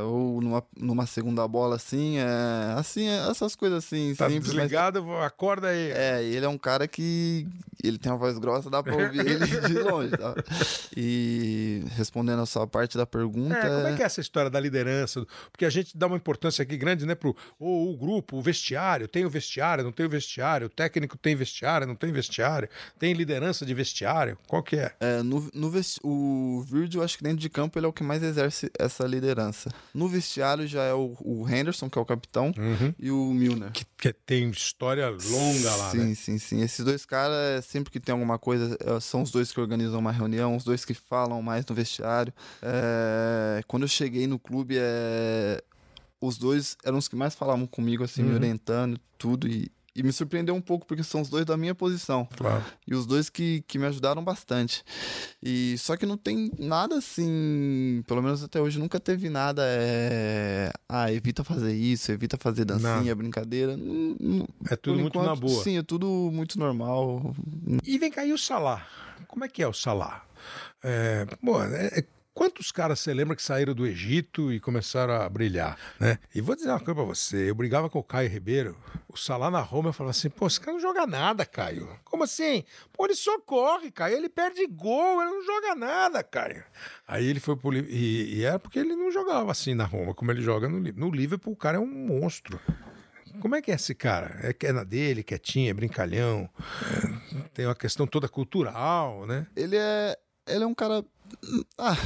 [0.00, 4.48] é, ou numa, numa segunda bola assim, é, assim, é, essas coisas assim, Tá simples,
[4.52, 5.92] mas desligado, acorda aí.
[5.92, 7.46] É, ele é um cara que
[7.84, 10.10] ele tem uma voz grossa, dá pra ouvir ele de longe.
[10.10, 10.34] Tá?
[10.96, 13.54] E respondendo a sua parte da pergunta.
[13.56, 15.24] É, como é que é essa história da liderança?
[15.52, 19.03] Porque a gente dá uma importância aqui grande, né, pro o, o grupo, o vestiário,
[19.08, 23.12] tem o vestiário, não tem o vestiário, o técnico tem vestiário, não tem vestiário, tem
[23.12, 24.92] liderança de vestiário, qual que é?
[25.00, 28.02] É, no, no vesti- o Virgil, acho que dentro de campo, ele é o que
[28.02, 29.70] mais exerce essa liderança.
[29.92, 32.52] No vestiário já é o, o Henderson, que é o capitão,
[32.98, 33.70] e o Milner.
[33.72, 36.14] Que, que tem história longa lá, sim, né?
[36.14, 36.62] sim, sim.
[36.62, 40.12] Esses dois caras, sempre que tem alguma coisa, eh, são os dois que organizam uma
[40.12, 42.32] reunião, os dois que falam mais no vestiário.
[42.62, 45.62] É, Quando eu cheguei no clube, é,
[46.26, 48.28] os dois eram os que mais falavam comigo, assim, Uhum.
[48.30, 49.46] me orientando, tudo.
[49.48, 52.26] E, e me surpreendeu um pouco, porque são os dois da minha posição.
[52.36, 52.64] Claro.
[52.84, 54.82] E os dois que, que me ajudaram bastante.
[55.40, 60.72] E só que não tem nada assim, pelo menos até hoje nunca teve nada é,
[60.88, 63.14] ah, evita fazer isso, evita fazer dancinha, Nada.
[63.14, 63.76] brincadeira.
[63.76, 65.62] Não- não- É tudo muito na enquanto, boa.
[65.62, 67.32] Sim, é tudo muito normal.
[67.84, 68.84] E vem cá, e o Salah?
[69.28, 70.24] Como é que é o Salah?
[70.82, 72.04] É, pô, é- é-
[72.34, 75.78] quantos caras você lembra que saíram do Egito e começaram a brilhar?
[76.00, 76.18] Né?
[76.34, 78.76] E vou dizer uma coisa pra você: eu brigava com o Caio Ribeiro,
[79.08, 81.88] o Salah na Roma, eu falava assim: pô, esse cara não joga nada, Caio.
[82.04, 82.64] Como assim?
[82.92, 86.64] Pô, ele só corre, Caio, ele perde gol, ele não joga nada, Caio.
[87.06, 90.30] Aí ele foi pro e, e era porque ele não jogava assim na Roma, como
[90.32, 92.60] ele joga no, Li- no Liverpool, o cara é um monstro.
[93.40, 94.38] Como é que é esse cara?
[94.44, 96.48] É que é na dele, quietinho, é brincalhão.
[97.34, 99.46] é, tem uma questão toda cultural, né?
[99.56, 100.16] Ele é.
[100.46, 101.04] Ele é um cara.
[101.78, 101.96] Ah,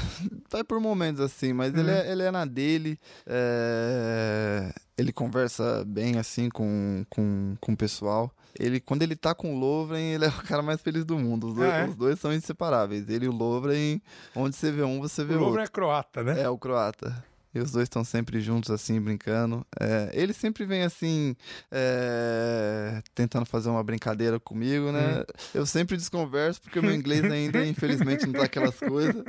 [0.50, 2.98] vai por momentos assim, mas ele, é, ele é na dele.
[3.26, 8.32] é, Ele conversa bem assim com, com, com o pessoal.
[8.58, 11.48] Ele, quando ele tá com o Lovren, ele é o cara mais feliz do mundo.
[11.48, 11.86] Os dois, Ah, é?
[11.88, 13.08] os dois são inseparáveis.
[13.08, 14.00] Ele e o Lovren,
[14.34, 15.62] onde você vê um, você vê O o Lovren outro.
[15.62, 16.42] é croata, né?
[16.42, 17.24] É, o croata.
[17.54, 19.66] E os dois estão sempre juntos, assim, brincando.
[19.80, 21.34] É, ele sempre vem, assim,
[21.70, 25.24] é, tentando fazer uma brincadeira comigo, né?
[25.54, 29.24] Eu sempre desconverso, porque o meu inglês ainda, infelizmente, não tá aquelas coisas.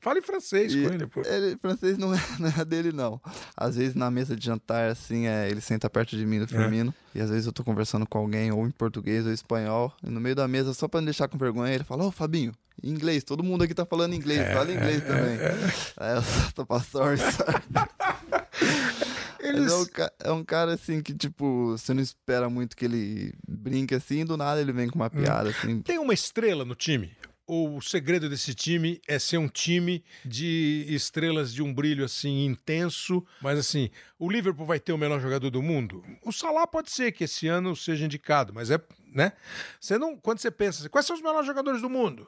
[0.00, 1.22] Fala em francês E com ele, pô.
[1.24, 3.20] ele, francês não é, não é dele, não.
[3.56, 6.94] Às vezes, na mesa de jantar, assim, é, ele senta perto de mim, do Firmino.
[7.14, 9.92] E às vezes eu tô conversando com alguém, ou em português, ou em espanhol.
[10.02, 12.52] E no meio da mesa, só pra não deixar com vergonha, ele fala, ô, Fabinho,
[12.82, 13.24] em inglês.
[13.24, 14.52] Todo mundo aqui tá falando inglês.
[14.52, 15.38] Fala inglês também.
[15.96, 17.10] Aí eu só tô passando.
[17.12, 17.22] Eles...
[19.42, 19.86] Mas é, um,
[20.30, 24.24] é um cara assim que, tipo, você não espera muito que ele brinque assim, e
[24.24, 25.80] do nada ele vem com uma piada, assim.
[25.82, 27.10] Tem uma estrela no time?
[27.52, 32.46] Ou o segredo desse time é ser um time de estrelas de um brilho assim
[32.46, 36.02] intenso, mas assim, o Liverpool vai ter o melhor jogador do mundo?
[36.24, 38.80] O Salah pode ser que esse ano seja indicado, mas é,
[39.14, 39.32] né?
[39.78, 42.26] Você não, quando você pensa, assim, quais são os melhores jogadores do mundo?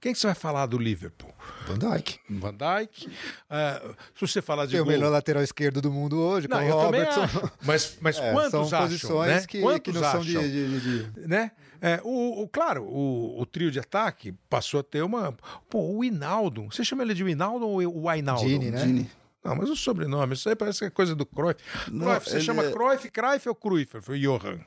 [0.00, 1.32] Quem que você vai falar do Liverpool?
[1.66, 2.18] Van Dijk.
[2.28, 3.08] Van Dijk.
[3.48, 3.80] Ah,
[4.14, 6.66] se você falar de Tem o gol- melhor lateral esquerdo do mundo hoje, Não, com
[6.68, 7.22] o Robertson.
[7.64, 9.40] Mas, mas É, quantos são acham, posições né?
[9.42, 10.50] que, que Quantos não são de, acham?
[10.50, 11.50] de- de- de- né?
[11.88, 15.32] É, o, o- claro, o, o trio de ataque passou a ter uma.
[15.70, 16.64] Pô, o Hinaldo.
[16.64, 18.48] Você chama ele de Hinaldo ou o Ainaldo?
[18.48, 18.78] Gini, né?
[18.78, 19.10] Gini.
[19.44, 21.60] Não, mas o sobrenome, isso aí parece que é coisa do Cruyff.
[21.92, 24.00] Não, Cruyff, você chama é- Cruyff, Cruyff ou Cruyff?
[24.00, 24.58] Foi Johan.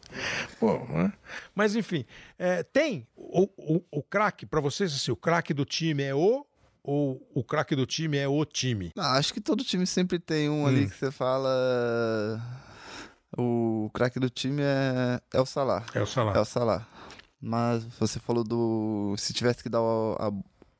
[0.57, 1.11] Pô, né?
[1.53, 2.05] Mas enfim,
[2.37, 6.45] é, tem o, o, o craque, pra vocês, assim, o craque do time é o
[6.81, 8.93] ou o craque do time é o time?
[8.97, 10.67] Ah, acho que todo time sempre tem um Hum.
[10.67, 11.49] ali que você fala.
[13.37, 15.85] O craque do time é, é o Salah.
[15.93, 16.33] É o Salah.
[16.35, 16.87] É o Salah.
[17.41, 19.15] Mas você falou do.
[19.17, 20.27] Se tivesse que dar o- a,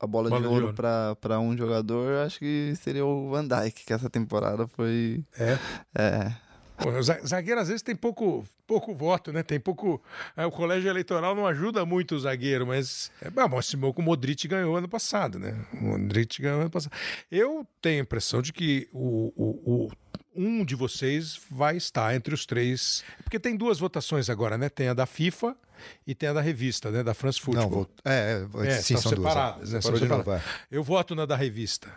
[0.04, 1.16] a bola, Bola de ouro, ouro.
[1.20, 5.24] pra um jogador, acho que seria o Van Dijk, que essa temporada foi.
[5.38, 5.58] É.
[5.94, 6.32] É.
[6.82, 9.42] O zagueiro às vezes tem pouco, pouco voto, né?
[9.42, 10.02] Tem pouco.
[10.34, 13.10] é, o colégio eleitoral não ajuda muito o zagueiro, mas.
[13.20, 15.54] É, bom, mostrou que o Modric ganhou ano passado, né?
[15.74, 16.92] O Modric ganhou ano passado.
[17.30, 19.90] Eu tenho a impressão de que o, o- o-
[20.34, 23.04] um de vocês vai estar entre os três.
[23.24, 24.68] Porque tem duas votações agora, né?
[24.70, 25.54] Tem a da FIFA
[26.06, 27.02] e tem a da revista, né?
[27.02, 27.62] Da France Football.
[27.64, 27.90] Não, vou...
[28.04, 29.32] é, é, É, sim, são são duas.
[29.32, 29.74] separadas, é.
[29.74, 29.80] né?
[29.80, 30.46] São Separou de novo, separadas.
[30.46, 30.66] é.
[30.70, 31.88] Eu voto na da revista,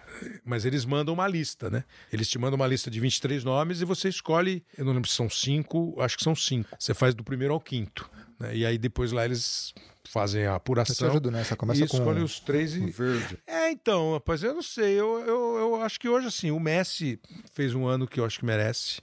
[0.44, 1.84] mas eles mandam uma lista, né?
[2.12, 5.16] Eles te mandam uma lista de 23 nomes e você escolhe, eu não lembro se
[5.16, 6.70] são cinco, acho que são cinco.
[6.80, 8.10] Você faz do primeiro ao quinto.
[8.40, 8.56] né?
[8.56, 9.74] E aí depois lá eles
[10.06, 11.10] fazem a Eu te apuração.
[11.10, 11.56] ajudo nessa.
[11.56, 12.80] Começa e com escolhe os três e.
[12.92, 13.38] verde.
[13.48, 15.00] É, então, rapaz, eu não sei.
[15.00, 17.20] Eu, eu, eu acho que hoje, assim, o Messi
[17.54, 19.02] fez um ano que eu acho que merece.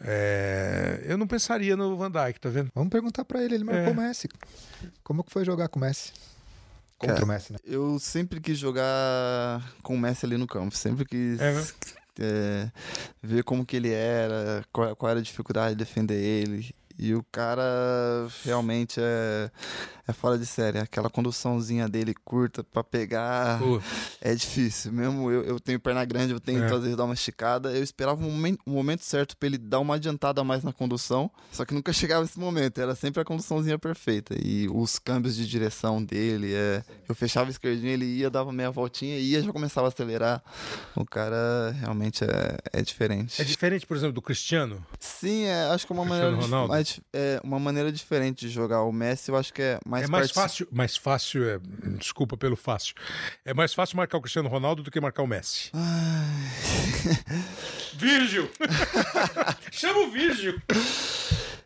[0.00, 2.70] É, Eu não pensaria no Van Dijk, tá vendo?
[2.74, 3.90] Vamos perguntar pra ele, ele marcou É.
[3.90, 4.28] o Messi.
[5.02, 6.12] Como que foi jogar com o Messi?
[6.98, 7.58] Contra Cara, o Messi, né?
[7.64, 10.74] Eu sempre quis jogar com o Messi ali no campo.
[10.76, 11.66] Sempre quis É, né?
[12.20, 12.70] é,
[13.22, 16.74] ver como que ele era, qual, qual era a dificuldade de defender ele.
[16.98, 17.62] E o cara
[18.44, 19.50] realmente é,
[20.08, 20.78] é fora de série.
[20.78, 23.80] Aquela conduçãozinha dele curta pra pegar Pô,
[24.20, 24.92] é difícil.
[24.92, 26.68] Mesmo eu, eu tenho perna grande, eu tenho É.
[26.68, 27.70] que às vezes dar uma esticada.
[27.72, 30.72] Eu esperava um momento, um momento certo pra ele dar uma adiantada a mais na
[30.72, 32.80] condução, só que nunca chegava esse momento.
[32.80, 34.34] Era sempre a conduçãozinha perfeita.
[34.40, 38.70] E os câmbios de direção dele, é, eu fechava a esquerdinha, ele ia, dava meia
[38.70, 40.42] voltinha, ia, já começava a acelerar.
[40.94, 43.40] O cara realmente é, é diferente.
[43.40, 44.84] é diferente, por exemplo, do Cristiano.
[45.00, 48.82] Sim, é, acho que é uma Cristiano maneira, mais, é, uma maneira diferente de jogar.
[48.82, 51.58] O Messi, eu acho que é mais é mais fácil, mais fácil, é,
[51.98, 52.94] desculpa pelo fácil.
[53.44, 55.70] É mais fácil marcar o Cristiano Ronaldo do que marcar o Messi.
[57.94, 58.50] Virgil!
[59.72, 60.60] Chama o Virgil!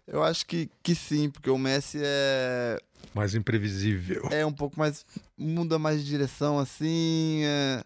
[0.07, 2.79] Eu acho que, que sim, porque o Messi é,
[3.15, 4.29] Mais imprevisível.
[4.31, 5.05] é um pouco mais.
[5.39, 7.43] muda mais de direção, assim.
[7.45, 7.85] é.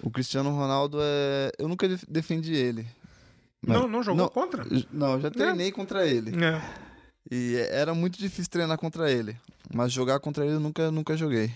[0.00, 1.50] O Cristiano Ronaldo é.
[1.58, 2.86] Eu nunca def- defendi ele.
[3.66, 4.64] Mas- Não, não jogou não, contra?
[4.92, 6.32] Não, eu já treinei contra ele.
[6.44, 6.62] É.
[7.28, 9.36] E era muito difícil treinar contra ele.
[9.72, 11.52] Mas jogar contra ele eu nunca, nunca joguei.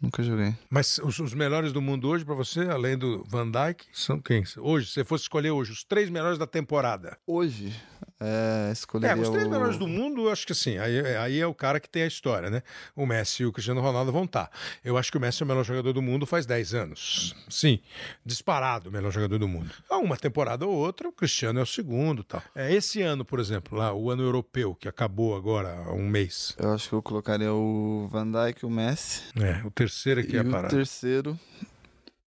[0.00, 0.54] Nunca joguei.
[0.68, 4.44] Mas os, os melhores do mundo hoje, pra você, além do Van Dijk, são quem?
[4.58, 7.16] Hoje, se você fosse escolher hoje, os três melhores da temporada.
[7.26, 7.74] Hoje,
[8.20, 9.50] é, É, escolheria os três o...
[9.50, 10.78] melhores do mundo, acho que sim.
[10.78, 12.62] Aí, aí é o cara que tem a história, né?
[12.94, 14.50] O Messi e o Cristiano Ronaldo vão estar.
[14.84, 17.34] Eu acho que o Messi é o melhor jogador do mundo faz 10 anos.
[17.48, 17.78] Sim,
[18.24, 19.70] disparado o melhor jogador do mundo.
[19.90, 22.42] Há uma temporada ou outra, o Cristiano é o segundo tal.
[22.54, 26.54] É, esse ano, por exemplo, lá, o ano europeu, que acabou agora há um mês.
[26.58, 29.22] Eu acho que eu colocaria o Van Dijk, o Messi.
[29.40, 30.74] É, o terceiro aqui e é a o parada.
[30.74, 31.38] terceiro,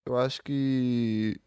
[0.06, 1.40] eu acho que.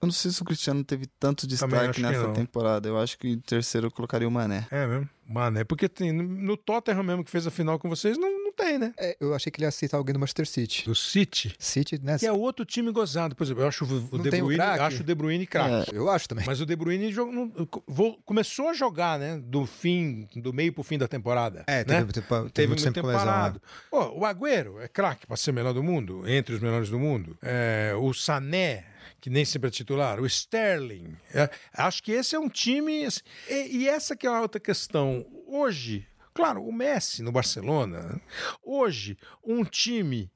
[0.00, 2.88] Eu não sei se o Cristiano teve tanto destaque que nessa temporada.
[2.88, 4.66] Eu acho que em terceiro eu colocaria o Mané.
[4.70, 5.08] É mesmo?
[5.28, 8.52] Mano, é porque tem, no Tottenham mesmo que fez a final com vocês, não, não
[8.52, 8.94] tem, né?
[8.96, 10.84] É, eu achei que ele ia citar alguém do Manchester City.
[10.86, 11.54] Do City.
[11.58, 12.16] City, né?
[12.18, 13.34] Que é outro time gozado.
[13.36, 14.80] Por exemplo, eu acho o Não De o Bruyne, craque?
[14.84, 15.94] acho o De Bruyne craque.
[15.94, 16.46] Eu acho também.
[16.46, 19.38] Mas o De Bruyne jogou- não- começou a jogar, né?
[19.44, 21.64] Do fim, do meio pro fim da temporada.
[21.66, 21.84] É, né?
[21.84, 23.60] teve, teve, teve Teve muito muito tempo parado.
[23.62, 23.70] né?
[23.90, 27.36] Pô, o Agüero é craque para ser melhor do mundo, entre os melhores do mundo.
[27.42, 28.84] É, o Sané,
[29.20, 30.20] que nem sempre é titular.
[30.20, 31.16] O Sterling.
[31.34, 33.04] É, acho que esse é um time.
[33.04, 35.26] assim, E, e essa que é a outra questão.
[35.46, 38.20] Hoje, claro, o Messi no Barcelona.
[38.62, 40.30] Hoje, um time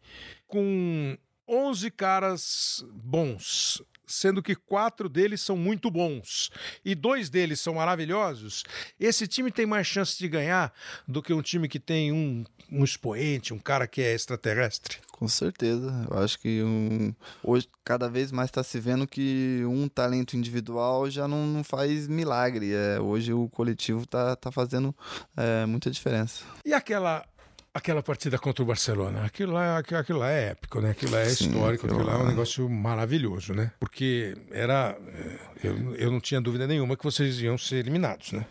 [0.46, 1.16] com
[1.48, 3.82] 11 caras bons.
[4.04, 6.50] Sendo que quatro deles são muito bons
[6.84, 8.62] e dois deles são maravilhosos,
[9.00, 10.70] esse time tem mais chance de ganhar
[11.08, 14.98] do que um time que tem um, um expoente, um cara que é extraterrestre.
[15.22, 16.04] Com certeza.
[16.10, 17.14] Eu acho que um...
[17.44, 22.08] hoje cada vez mais está se vendo que um talento individual já não, não faz
[22.08, 22.72] milagre.
[22.74, 24.92] É, hoje o coletivo tá, tá fazendo
[25.36, 26.42] é, muita diferença.
[26.64, 27.24] E aquela
[27.72, 30.90] aquela partida contra o Barcelona, aquilo lá, aquilo, lá é épico, né?
[30.90, 33.70] Aquilo lá é Sim, histórico, aquilo lá é um negócio maravilhoso, né?
[33.78, 38.44] Porque era eh, eu, eu não tinha dúvida nenhuma que vocês iam ser eliminados, né?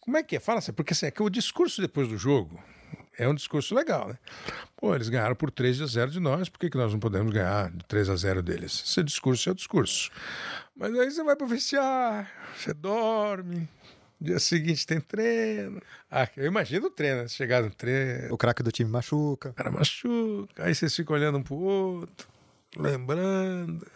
[0.00, 0.40] Como é que é?
[0.40, 2.58] Fala assim, porque assim, é que o discurso depois do jogo
[3.18, 4.18] é um discurso legal, né?
[4.76, 7.32] Pô, eles ganharam por 3 a 0 de nós, por que, que nós não podemos
[7.32, 8.82] ganhar de 3 a 0 deles?
[8.86, 10.10] Esse discurso é o discurso.
[10.76, 13.68] Mas aí você vai pro vestiário, você dorme,
[14.20, 15.80] dia seguinte tem treino.
[16.10, 17.28] Ah, eu imagino o treino, né?
[17.28, 19.50] chegar no treino, O craque do time machuca.
[19.50, 22.28] o cara machuca, aí vocês ficam olhando um pro outro,
[22.76, 23.86] lembrando.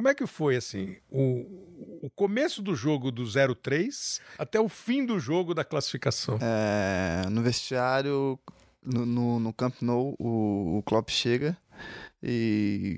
[0.00, 5.04] Como é que foi, assim, o, o começo do jogo do 0-3 até o fim
[5.04, 6.38] do jogo da classificação?
[6.40, 8.38] É, no vestiário,
[8.82, 11.54] no, no, no Camp Nou, o, o Klopp chega
[12.22, 12.96] e,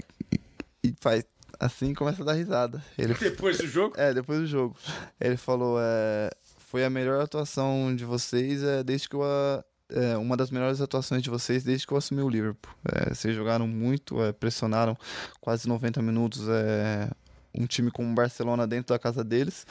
[0.84, 1.24] e faz
[1.58, 2.80] assim começa a dar risada.
[2.96, 3.96] Ele, Depois do jogo?
[3.98, 4.76] é, depois do jogo.
[5.20, 9.24] Ele falou, é, foi a melhor atuação de vocês é, desde que eu...
[9.24, 12.72] a- é, uma das melhores atuações de vocês desde que eu assumi o Liverpool.
[12.92, 14.96] É, vocês jogaram muito, é, pressionaram
[15.40, 16.48] quase 90 minutos.
[16.48, 17.08] É,
[17.54, 19.66] um time como o Barcelona dentro da casa deles.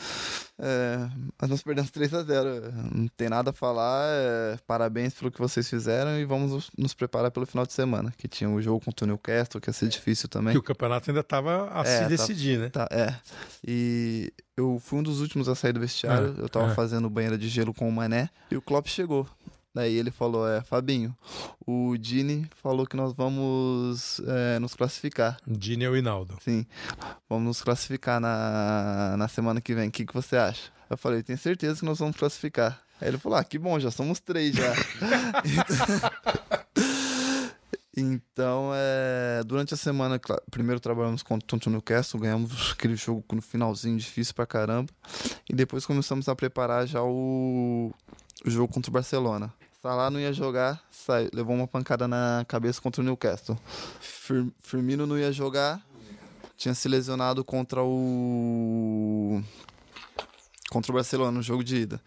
[0.60, 0.98] É,
[1.42, 4.06] mas nós perdemos 3 a 0 Não tem nada a falar.
[4.08, 8.14] é, parabéns pelo que vocês fizeram e vamos nos- preparar pelo final de semana.
[8.16, 10.54] Que tinha o jogo contra o Newcastle, que ia ser difícil também.
[10.54, 12.70] Que o campeonato ainda estava a É, se tá- decidir, né?
[12.70, 13.16] Tá, é.
[13.66, 16.36] E eu fui um dos últimos a sair do vestiário.
[16.38, 16.76] É, eu tava é.
[16.76, 18.30] fazendo banheira de gelo com o Mané.
[18.52, 19.28] E o Klopp chegou.
[19.74, 21.16] Daí ele falou, é, Fabinho,
[21.66, 25.38] o Dini falou que nós vamos é, nos classificar.
[25.48, 26.38] Dini é o Hinaldo.
[26.42, 26.66] Sim,
[27.30, 29.88] vamos nos classificar na, na semana que vem.
[29.88, 30.72] O que, que você acha?
[30.90, 32.82] Eu falei, tenho certeza que nós vamos classificar.
[33.00, 34.74] Aí ele falou, ah, que bom, já somos três já.
[37.96, 43.98] Então, é, durante a semana, primeiro trabalhamos contra o Newcastle, ganhamos aquele jogo no finalzinho
[43.98, 44.90] difícil pra caramba.
[45.50, 47.92] E depois começamos a preparar já o,
[48.46, 49.54] o jogo contra o Barcelona.
[49.82, 53.58] Salah não ia jogar, sai- levou uma pancada na cabeça contra o Newcastle.
[54.00, 55.82] Fir- Firmino não ia jogar,
[56.56, 59.42] tinha se lesionado contra o
[60.70, 62.02] contra o Barcelona no jogo de ida.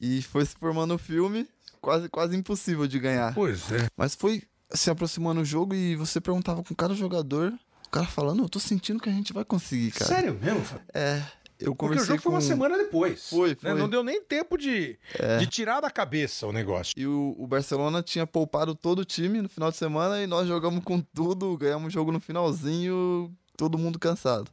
[0.00, 1.48] E foi se formando o filme
[1.80, 3.32] quase, quase impossível de ganhar.
[3.34, 3.86] Pois é.
[3.96, 7.52] Mas foi se aproximando o jogo e você perguntava com cada jogador,
[7.86, 10.06] o cara falando, eu tô sentindo que a gente vai conseguir, cara.
[10.12, 10.64] Sério mesmo?
[10.92, 11.22] É.
[11.58, 12.36] Eu Porque o conversei jogo foi com...
[12.36, 13.28] uma semana depois.
[13.30, 13.56] Foi, né?
[13.60, 13.70] foi.
[13.70, 13.74] É.
[13.74, 14.98] Não deu nem tempo de,
[15.38, 16.92] de tirar da cabeça o negócio.
[16.96, 20.48] E o, o Barcelona tinha poupado todo o time no final de semana e nós
[20.48, 24.50] jogamos com tudo, ganhamos o jogo no finalzinho, todo mundo cansado.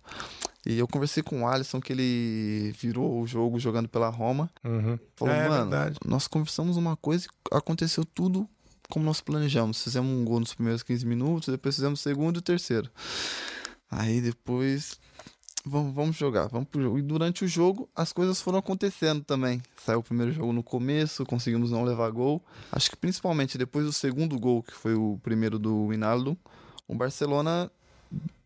[0.65, 4.49] E eu conversei com o Alisson, que ele virou o jogo jogando pela Roma.
[4.63, 4.99] Uhum.
[5.15, 5.97] Falou, É mano, verdade.
[6.05, 8.47] nós conversamos uma coisa e aconteceu tudo
[8.87, 9.83] como nós planejamos.
[9.83, 12.91] Fizemos um gol nos primeiros 15 minutos, depois fizemos o segundo e o terceiro.
[13.89, 14.99] Aí depois.
[15.63, 16.97] Vamos, vamos jogar, vamos pro jogo.
[16.97, 19.61] E durante o jogo, as coisas foram acontecendo também.
[19.77, 22.43] Saiu o primeiro jogo no começo, conseguimos não levar gol.
[22.71, 26.35] Acho que principalmente depois do segundo gol, que foi o primeiro do Winaldo,
[26.87, 27.71] o Barcelona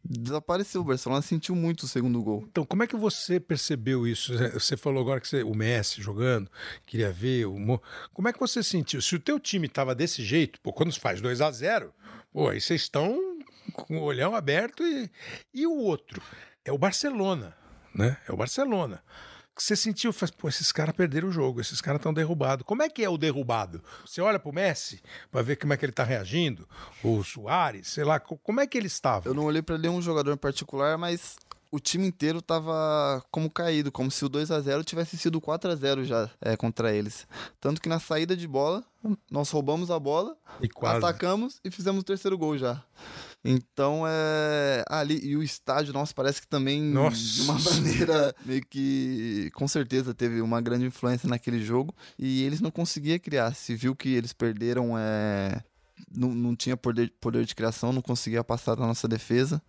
[0.04, 0.82] desapareceu.
[0.82, 2.44] O Barcelona sentiu muito o segundo gol.
[2.52, 4.34] Então, como é que você percebeu isso?
[4.54, 6.52] Você falou agora que você, o Messi jogando,
[6.86, 7.82] queria ver o Mo...
[8.14, 9.02] Como é que você sentiu?
[9.02, 11.94] Se o teu time tava desse jeito, pô, quando faz 2 a 0
[12.34, 13.18] pô, aí vocês estão
[13.74, 15.10] com o olhão aberto e,
[15.54, 16.22] e o outro
[16.66, 17.56] é o Barcelona,
[17.94, 18.18] né?
[18.28, 19.02] É o Barcelona.
[19.58, 22.66] Você sentiu, faz, pô, esses caras perderam o jogo, esses caras estão derrubados.
[22.66, 23.82] Como é que é o derrubado?
[24.06, 25.02] Você olha pro Messi
[25.32, 26.68] para ver como é que ele tá reagindo,
[27.02, 29.30] o Soares, sei lá, co- como é que ele estava?
[29.30, 31.38] Eu não olhei pra nenhum jogador em particular, mas
[31.72, 35.72] o time inteiro tava como caído, como se o 2 a 0 tivesse sido 4
[35.72, 37.26] a 0 já é, contra eles.
[37.62, 38.84] Tanto que na saída de bola,
[39.32, 42.84] nós roubamos a bola, E atacamos e fizemos o terceiro gol já.
[43.46, 44.84] Então é.
[44.90, 47.16] Ali, e o estádio, nossa, parece que também, Nossa.
[47.16, 49.52] de uma maneira meio que.
[49.54, 51.94] Com certeza teve uma grande influência naquele jogo.
[52.18, 53.54] E eles não conseguiam criar.
[53.54, 54.98] Se viu que eles perderam.
[54.98, 55.62] É,
[56.16, 59.62] não, não tinha poder, poder de criação, não conseguia passar da nossa defesa.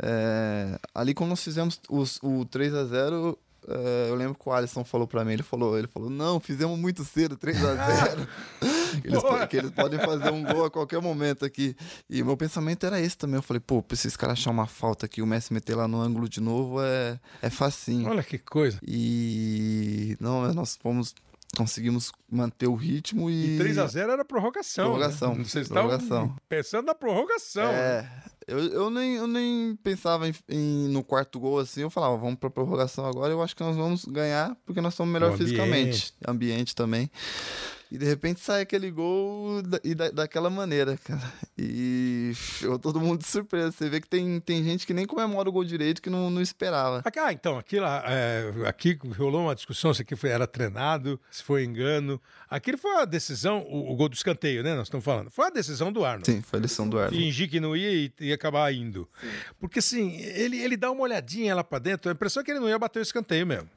[0.00, 4.52] É, ali, quando nós fizemos os, o 3 a 0 é, eu lembro que o
[4.52, 8.28] Alisson falou pra mim, ele falou, ele falou, não, fizemos muito cedo, 3 a 0
[9.04, 11.76] eles, que eles podem fazer um gol a qualquer momento aqui.
[12.08, 13.36] E meu pensamento era esse também.
[13.36, 16.00] Eu falei, pô, pra esses caras achar uma falta aqui, o Messi meter lá no
[16.00, 18.08] ângulo de novo é, é facinho.
[18.08, 18.78] Olha que coisa.
[18.86, 21.14] E não, nós fomos,
[21.54, 23.54] conseguimos manter o ritmo e.
[23.54, 24.84] E 3 a 0 era prorrogação.
[24.86, 25.44] Prorrogação, Né?
[25.44, 26.36] Vocês estavam prorrogação.
[26.48, 27.64] pensando na prorrogação.
[27.70, 28.10] É,
[28.46, 32.36] eu, eu, nem, eu nem pensava em, em- no quarto gol assim, eu falava, vamos
[32.38, 35.48] pra prorrogação agora, eu acho que nós vamos ganhar porque nós estamos melhor O ambiente.
[35.50, 36.14] fisicamente.
[36.26, 37.10] Ambiente também.
[37.94, 41.22] E de repente sai aquele gol da, e da, daquela maneira, cara.
[41.56, 43.70] E eu, todo mundo de surpresa.
[43.70, 46.42] Você vê que tem, tem gente que nem comemora o gol direito que não, não
[46.42, 47.00] esperava.
[47.04, 51.44] Ah, então, aqui, lá, é, aqui rolou uma discussão se aqui foi, era treinado, se
[51.44, 52.20] foi engano.
[52.50, 54.74] Aquilo foi a decisão, o, o gol do escanteio, né?
[54.74, 55.30] Nós estamos falando.
[55.30, 56.26] Foi a decisão do Arnold.
[56.26, 57.16] Sim, foi a lição do Arnold.
[57.16, 59.08] Fingir que não ia e ia acabar indo.
[59.60, 62.60] Porque assim, ele, ele dá uma olhadinha lá pra dentro, a impressão é que ele
[62.60, 63.70] não ia bater o escanteio mesmo.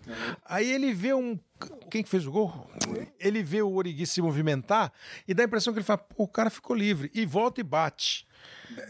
[0.44, 1.38] Aí ele vê um.
[1.90, 2.70] Quem que fez o gol?
[3.20, 4.92] Ele vê o Origui se movimentar
[5.28, 7.10] e dá a impressão que ele fala, o cara ficou livre.
[7.14, 8.28] E volta e bate.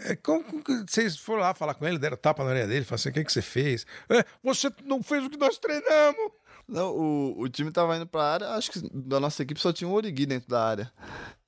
[0.05, 2.95] É, como como vocês foram lá falar com ele, deram tapa na orelha dele, falaram
[3.01, 3.85] assim: o que, que você fez?
[4.09, 6.31] "É, você não fez o que nós treinamos.
[6.67, 9.87] Não, o, o time tava indo pra área, acho que da nossa equipe só tinha
[9.87, 10.91] um Origui dentro da área.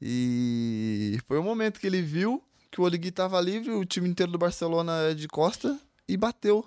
[0.01, 4.31] E foi o momento que ele viu que o Origui tava livre, o time inteiro
[4.31, 5.77] do Barcelona é de costa
[6.07, 6.63] e bateu.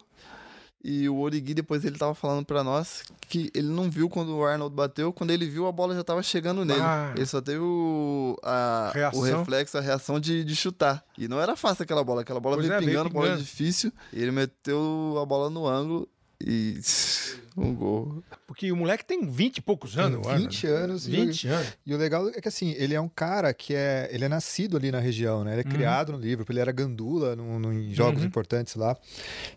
[0.84, 4.44] E o Origui depois ele tava falando pra nós que ele não viu quando o
[4.44, 6.80] Arnold bateu, quando ele viu a bola já tava chegando nele.
[6.82, 7.12] Ah.
[7.16, 11.04] Ele só teve o, a- o reflexo, a reação de, de chutar.
[11.16, 13.42] E não era fácil aquela bola, aquela bola veio é, veio pingando, bola pingando.
[13.44, 13.92] difícil.
[14.12, 16.08] E ele meteu a bola no ângulo
[16.44, 16.80] e
[17.56, 18.22] um gol.
[18.46, 20.42] Porque o moleque tem 20 e poucos anos, Arnold.
[20.44, 21.08] 20 anos.
[21.08, 21.66] e- 20 anos.
[21.86, 24.08] E o legal é que assim, ele é um cara que é.
[24.12, 25.52] Ele é nascido ali na região, né?
[25.52, 28.26] Ele é criado no Liverpool, ele era gandula no, no- em jogos Uhum.
[28.28, 28.96] importantes lá.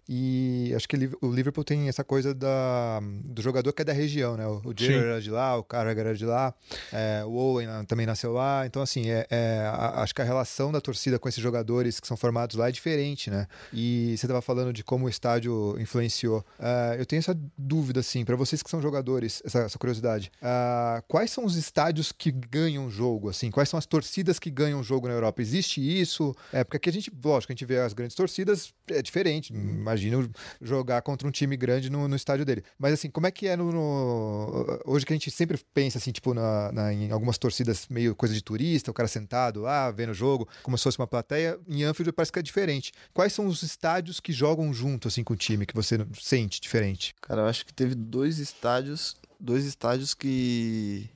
[0.08, 3.94] E acho que ele- o Liverpool tem essa coisa da, do jogador que é da
[3.94, 4.46] região, né?
[4.48, 4.74] O.
[4.78, 6.54] Gerrard era de lá, o Carragher era de lá,
[6.92, 8.66] é, o Owen também nasceu lá.
[8.66, 12.08] Então, assim, é, é, a- acho que a relação da torcida com esses jogadores que
[12.08, 13.48] são formados lá é diferente, né?
[13.74, 16.46] E você estava falando de como o estádio influenciou.
[16.60, 20.32] Ah, eu tenho essa dúvida, assim, para vocês que são jogadores, essa, essa curiosidade.
[20.41, 23.52] Ah, quais são os estádios que ganham jogo, assim?
[23.52, 25.41] Quais são as torcidas que ganham jogo na Europa?
[25.41, 26.36] Existe isso?
[26.54, 29.54] É, porque aqui a gente, lógico, a gente vê as grandes torcidas, é diferente.
[29.54, 30.28] Imagina
[30.62, 32.63] jogar contra um time grande no, no estádio dele.
[32.78, 36.12] Mas, assim, como é que é no, no- Hoje que a gente sempre pensa, assim,
[36.12, 40.12] tipo, na, na- em algumas torcidas meio coisa de turista, o cara sentado lá, vendo
[40.12, 41.60] o jogo, como se fosse uma plateia.
[41.67, 42.91] Em Anfield parece que é diferente.
[43.14, 47.14] Quais são os estádios que jogam junto, assim, com o time, que você sente diferente?
[47.22, 51.09] Cara, eu acho que teve dois estádios, dois estádios que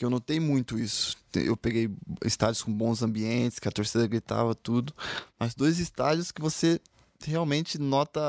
[0.00, 1.14] que eu notei muito isso.
[1.34, 1.90] Eu peguei
[2.24, 4.94] estádios com bons ambientes, que a torcida gritava tudo,
[5.38, 6.80] mas dois estádios que você
[7.24, 8.20] realmente nota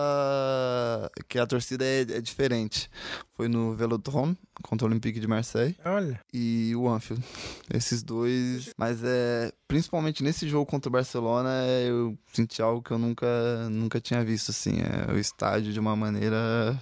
[1.27, 2.89] que a torcida é, é diferente.
[3.31, 6.19] Foi no Velodrome contra o Olympique de Marseille Olha.
[6.33, 7.23] e o Anfield.
[7.73, 8.73] Esses dois.
[8.77, 9.51] Mas é.
[9.67, 11.49] Principalmente nesse jogo contra o Barcelona,
[11.85, 14.81] eu senti algo que eu nunca, nunca tinha visto, assim.
[14.81, 16.77] É, o estádio de uma maneira.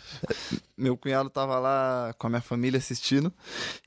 [0.78, 3.32] Meu cunhado tava lá com a minha família assistindo.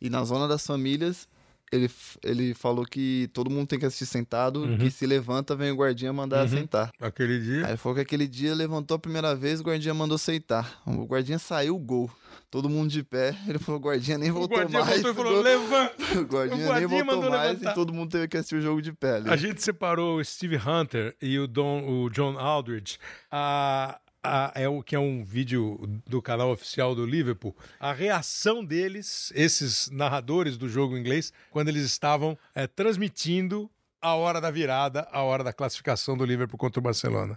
[0.00, 1.28] E na zona das famílias.
[1.72, 1.90] Ele,
[2.22, 4.76] ele falou que todo mundo tem que assistir sentado, Uhum.
[4.76, 6.48] que se levanta, vem o guardinha mandar Uhum.
[6.48, 6.92] sentar.
[7.00, 7.64] Aquele dia.
[7.64, 10.82] Aí ele falou que aquele dia levantou a primeira vez, o guardinha mandou aceitar.
[10.86, 12.10] O guardinha saiu o gol.
[12.50, 13.34] Todo mundo de pé.
[13.48, 15.00] Ele falou, o guardinha nem o voltou guardinha mais.
[15.02, 15.94] voltou e falou: levanta.
[16.20, 17.70] O guardinha, O guardinha nem voltou mais levantar.
[17.70, 19.30] e todo mundo teve que assistir o jogo de pé ali.
[19.30, 22.98] A gente separou o Steve Hunter e o, Don, o John Aldridge.
[23.30, 27.56] A, a- é o que é um vídeo do canal oficial do Liverpool.
[27.80, 33.70] A reação deles, esses narradores do jogo inglês, quando eles estavam eh, transmitindo
[34.00, 37.34] a hora da virada, a hora da classificação do Liverpool contra o Barcelona.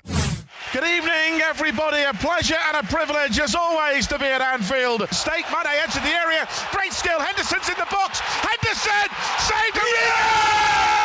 [0.73, 2.03] Good evening, everybody.
[2.05, 5.07] A pleasure and a privilege, as always, to be at Anfield.
[5.13, 6.47] Stake Mane entered the area.
[6.71, 7.19] Great skill.
[7.19, 8.19] Henderson's in the box.
[8.19, 9.09] Henderson
[9.39, 9.83] saved it.
[9.83, 11.04] Yes!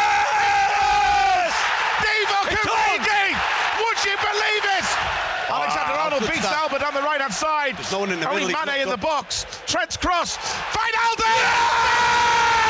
[6.21, 6.53] Ronaldo beats that.
[6.53, 7.77] Alba down the right hand side.
[7.77, 8.45] There's no one in the Harry.
[8.45, 9.47] Mane in the box.
[9.66, 10.37] Trent's cross.
[10.37, 11.25] Find Vinaldo!
[11.25, 12.61] Yes!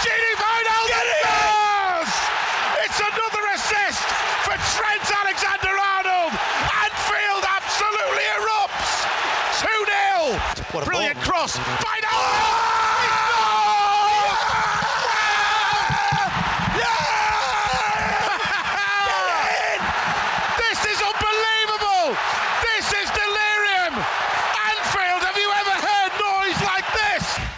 [0.00, 0.88] Gini Vinaldo!
[0.88, 1.22] Get it!
[1.22, 2.08] Yes!
[2.88, 4.02] It's another assist
[4.48, 6.32] for Trent Alexander Arnold.
[6.86, 9.04] Anfield absolutely erupts.
[9.60, 9.68] 2
[10.72, 10.84] 0.
[10.84, 11.24] Brilliant ball.
[11.24, 11.56] cross.
[11.56, 12.01] Vinaldo!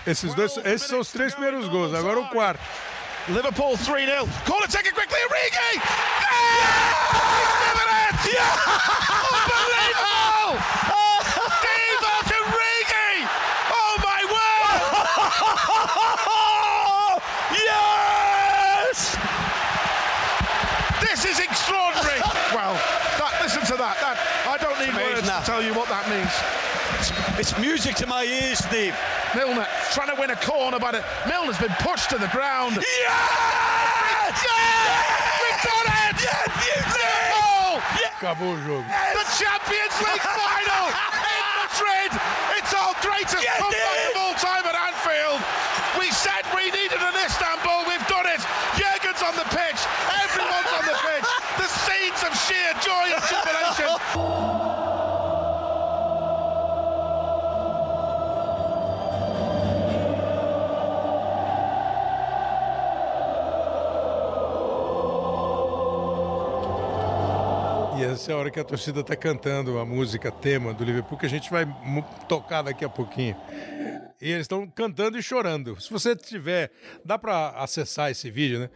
[0.07, 2.61] Esses, dois, esses são os três primeiros gols, agora o quarto.
[3.29, 4.29] Liverpool 3 0.
[4.45, 5.19] Corner taken quickly.
[5.19, 5.81] Origi!
[8.25, 8.43] Yeah!
[9.33, 10.61] Unbelievable!
[11.65, 13.29] Divock Origi!
[13.73, 14.81] Oh my word!
[17.65, 19.17] yes!
[21.01, 22.21] This is extraordinary.
[22.55, 22.75] Well,
[23.19, 23.99] that, listen to that.
[23.99, 26.64] That I don't need Amazing words to tell you what that means.
[27.37, 28.95] It's music to my ears, Steve.
[29.35, 30.95] Milner trying to win a corner, but
[31.27, 32.77] Milner's been pushed to the ground.
[32.77, 34.39] Yes!
[34.39, 35.03] Yes!
[35.43, 36.19] We've done it!
[36.95, 37.83] Liverpool!
[38.15, 38.87] Acabou o jogo.
[38.87, 42.11] The Champions League final in Madrid!
[42.55, 45.43] It's our greatest Get comeback of all time at Anfield!
[45.99, 46.47] We said
[68.25, 71.27] essa é a hora que a torcida está cantando a música tema do Liverpool, que
[71.27, 71.67] a gente vai
[72.27, 73.37] tocar daqui a pouquinho.
[74.19, 75.79] E eles estão cantando e chorando.
[75.79, 76.73] Se você tiver,
[77.05, 78.71] dá para acessar esse vídeo, né?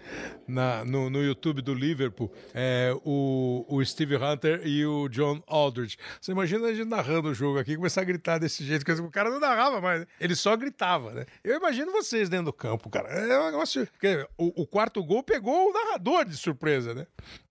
[0.47, 5.97] Na, no, no YouTube do Liverpool, é, o, o Steve Hunter e o John Aldridge.
[6.21, 9.11] Você imagina a gente narrando o jogo aqui, começar a gritar desse jeito, que o
[9.11, 10.07] cara não narrava mais, né?
[10.21, 11.25] ele só gritava, né?
[11.43, 13.09] Eu imagino vocês dentro do campo, cara.
[13.09, 13.87] É um negócio.
[13.87, 17.07] Porque o, o quarto gol pegou o narrador de surpresa, né?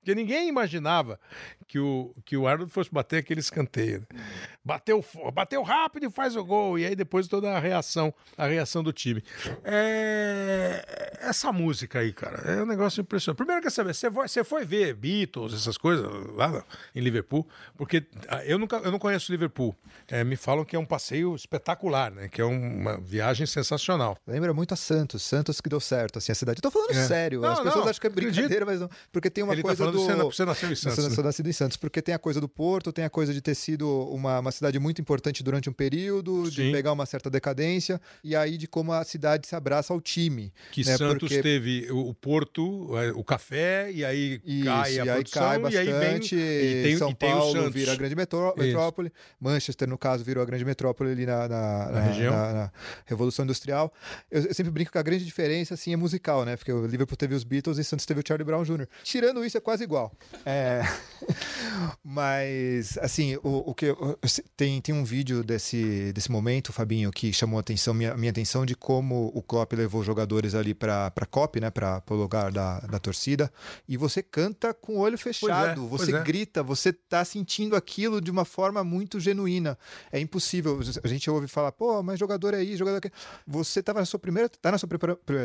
[0.07, 1.19] Porque ninguém imaginava
[1.67, 4.07] que o, que o Arnold fosse bater aquele escanteio.
[4.13, 4.21] né?
[4.63, 5.03] Bateu,
[5.33, 6.79] bateu rápido e faz o gol.
[6.79, 9.21] E aí depois toda a reação, a reação do time.
[9.65, 13.35] É, Essa música aí, cara, é um negócio impressionante.
[13.37, 16.05] Primeiro quer saber, você foi, você foi ver Beatles, essas coisas
[16.35, 16.63] lá
[16.95, 17.45] em Liverpool?
[17.75, 19.75] Porque ah, eu, nunca, eu não conheço Liverpool.
[20.07, 22.29] É, me falam que é um passeio espetacular, né?
[22.29, 24.17] Que é uma viagem sensacional.
[24.25, 25.21] Lembra muito a Santos.
[25.23, 26.59] Santos que deu certo, assim, a cidade.
[26.59, 27.05] Eu tô falando É.
[27.07, 27.41] sério.
[27.41, 28.65] Não, As pessoas não, acham que é brincadeira, acredito.
[28.67, 28.89] mas não.
[29.11, 30.05] Porque tem uma Ele tá coisa falando do...
[30.05, 31.23] você você nasceu em Santos, Eu né?
[31.23, 31.77] nascido em Santos.
[31.77, 34.79] Porque tem a coisa do Porto, tem a coisa de ter sido uma, uma cidade
[34.79, 36.51] muito importante durante um período, Sim.
[36.51, 40.53] de pegar uma certa decadência, e aí de como a cidade se abraça ao time.
[40.71, 40.97] Que né?
[40.97, 45.15] Santos Porque- teve o, Porto, é, o café, e aí Isso, cai a e aí
[45.15, 46.35] produção, cai e aí vem bastante.
[46.35, 48.65] e tem, São e tem Paulo vira a grande metró- Isso.
[48.65, 49.11] metrópole.
[49.39, 52.33] Manchester, no caso, virou a grande metrópole ali na, na, na- região.
[52.33, 52.71] na- na
[53.05, 53.91] Revolução Industrial.
[54.31, 56.55] Eu, eu sempre brinco que a grande diferença assim, é musical, né?
[56.57, 58.87] Porque o Liverpool teve os Beatles e Santos teve o Charlie Brown Jr.
[59.03, 60.11] Tirando isso, é quase igual.
[60.45, 60.81] É...
[62.03, 64.17] Mas, assim, o, o que eu-
[64.55, 68.65] tem, tem um vídeo desse, desse momento, Fabinho, que chamou a atenção, minha, minha atenção
[68.65, 72.79] de como o Klopp levou jogadores ali para a COP, né, para o lugar da,
[72.81, 73.51] da torcida,
[73.87, 76.23] e você canta com o olho fechado, Pois é, você é.
[76.23, 79.77] grita, você tá sentindo aquilo de uma forma muito genuína.
[80.11, 80.79] É impossível.
[81.03, 83.13] A gente ouve falar, pô, mas jogador é isso, jogador é aquilo.
[83.45, 84.87] Você tava na sua primeira, tá na sua,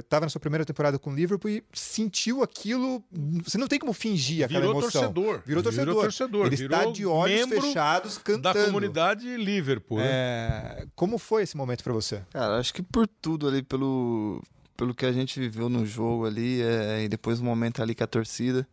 [0.09, 3.03] tava na sua primeira temporada com o Liverpool e sentiu aquilo.
[3.45, 5.01] Você não tem como fingir aquela Virou emoção.
[5.01, 5.43] torcedor.
[5.45, 5.87] Virou torcedor.
[5.87, 6.47] Virou torcedor.
[6.47, 8.59] Ele Virou está de olhos fechados cantando.
[8.59, 9.99] Da comunidade Liverpool.
[9.99, 10.07] né?
[10.07, 12.23] É, Como foi esse momento para você?
[12.31, 14.43] Cara, acho que por tudo ali, pelo,
[14.77, 18.05] pelo que a gente viveu no jogo ali, é, e depois o momento ali com
[18.05, 18.67] a torcida,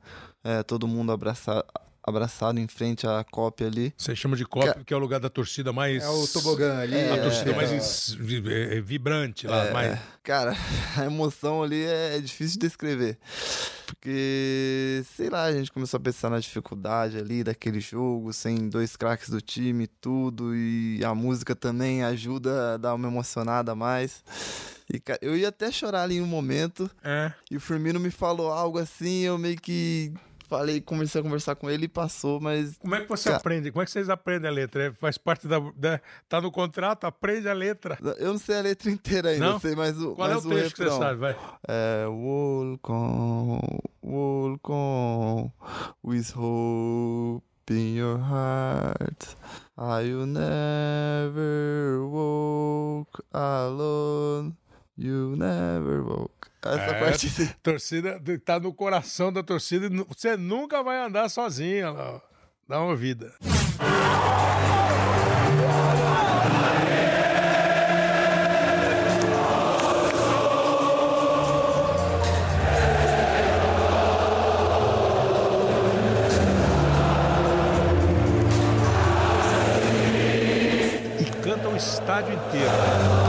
[0.43, 1.63] é, todo mundo abraça,
[2.09, 3.93] abraçado em frente à cópia ali.
[3.97, 6.03] Você chama de Copa, que é o lugar da torcida mais.
[6.03, 6.95] É o tobogã ali.
[6.95, 9.65] A é, torcida é, mais ins- vi- é, vibrante lá.
[9.67, 9.99] É, mais...
[10.23, 10.53] Cara,
[10.97, 13.17] a emoção ali é, é difícil de descrever.
[13.85, 18.95] Porque, sei lá, a gente começou a pensar na dificuldade ali daquele jogo, sem dois
[18.95, 24.23] craques do time, tudo, e a música também ajuda a dar uma emocionada a mais.
[24.91, 27.31] E ca- eu ia até chorar ali em um momento, É.
[27.49, 30.13] e o Firmino me falou algo assim, eu meio que
[30.49, 33.37] falei, comecei a conversar com ele e passou, mas Como é que você Cara.
[33.37, 33.71] aprende?
[33.71, 34.87] Como é que vocês aprendem a letra?
[34.87, 37.97] É, Faz parte da, da- Tá no contrato, aprende a letra.
[38.17, 39.59] eu não sei a letra inteira ainda, Não?
[39.59, 40.99] sei mais o, Qual é mais o texto que você refrão.
[40.99, 41.19] sabe?
[41.19, 41.35] Vai.
[41.67, 43.59] É, walk on,
[46.03, 49.35] with hope in your heart.
[49.77, 54.55] I'll never walk alone.
[54.97, 56.38] You never walk.
[56.61, 57.55] Essa É, parte.
[57.63, 59.85] Torcida tá no coração da torcida.
[59.87, 61.93] e Você nunca vai andar sozinho.
[61.93, 62.21] lá.
[62.67, 63.33] Dá uma vida.
[81.19, 83.28] E canta o estádio inteiro.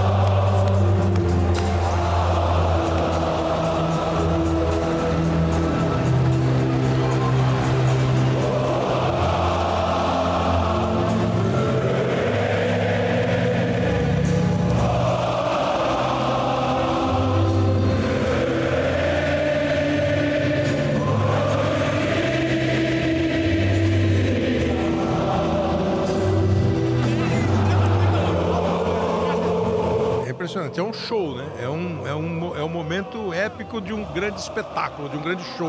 [30.50, 31.48] Impressionante, é um show, né?
[31.60, 35.44] É um, é, um, é um momento épico de um grande espetáculo, de um grande
[35.56, 35.68] show.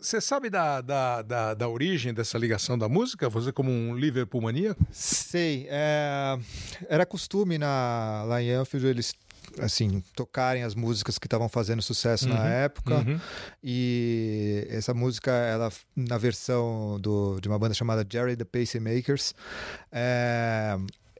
[0.00, 3.28] Você sabe da, da, da, da origem dessa ligação da música?
[3.30, 4.84] Você como um Liverpool maníaco?
[4.92, 5.66] Sei.
[5.70, 6.38] é,
[6.88, 8.24] Era costume na...
[8.26, 9.14] lá em Anfield eles
[9.58, 13.18] assim tocarem as músicas que estavam fazendo sucesso na época uhum.
[13.62, 19.34] e essa música ela na versão do, de uma banda chamada Jerry the Pacemakers
[19.90, 20.76] é,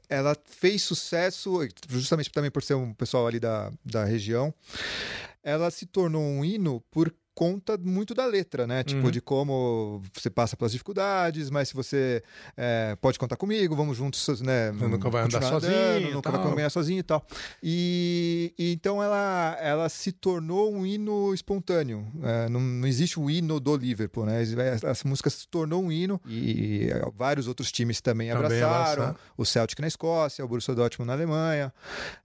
[0.09, 4.53] ela fez sucesso justamente também por ser um pessoal ali da, da região
[5.41, 8.83] ela se tornou um hino por conta muito da letra, né?
[8.83, 9.11] Tipo, Uhum.
[9.11, 12.23] de como você passa pelas dificuldades, mas se você
[12.57, 14.71] é, pode contar comigo, vamos juntos, né?
[14.71, 17.23] Você nunca vai andar sozinho e nunca vai caminhar sozinho e tal.
[17.61, 22.07] E, e então ela, ela se tornou um hino espontâneo.
[22.23, 24.41] É, não, não existe o hino do Liverpool, né?
[24.83, 29.03] Essa música se tornou um hino e vários outros times também, Também abraçaram.
[29.03, 29.15] abraçaram.
[29.37, 31.71] O Celtic na Escócia, o Borussia Dortmund na Alemanha.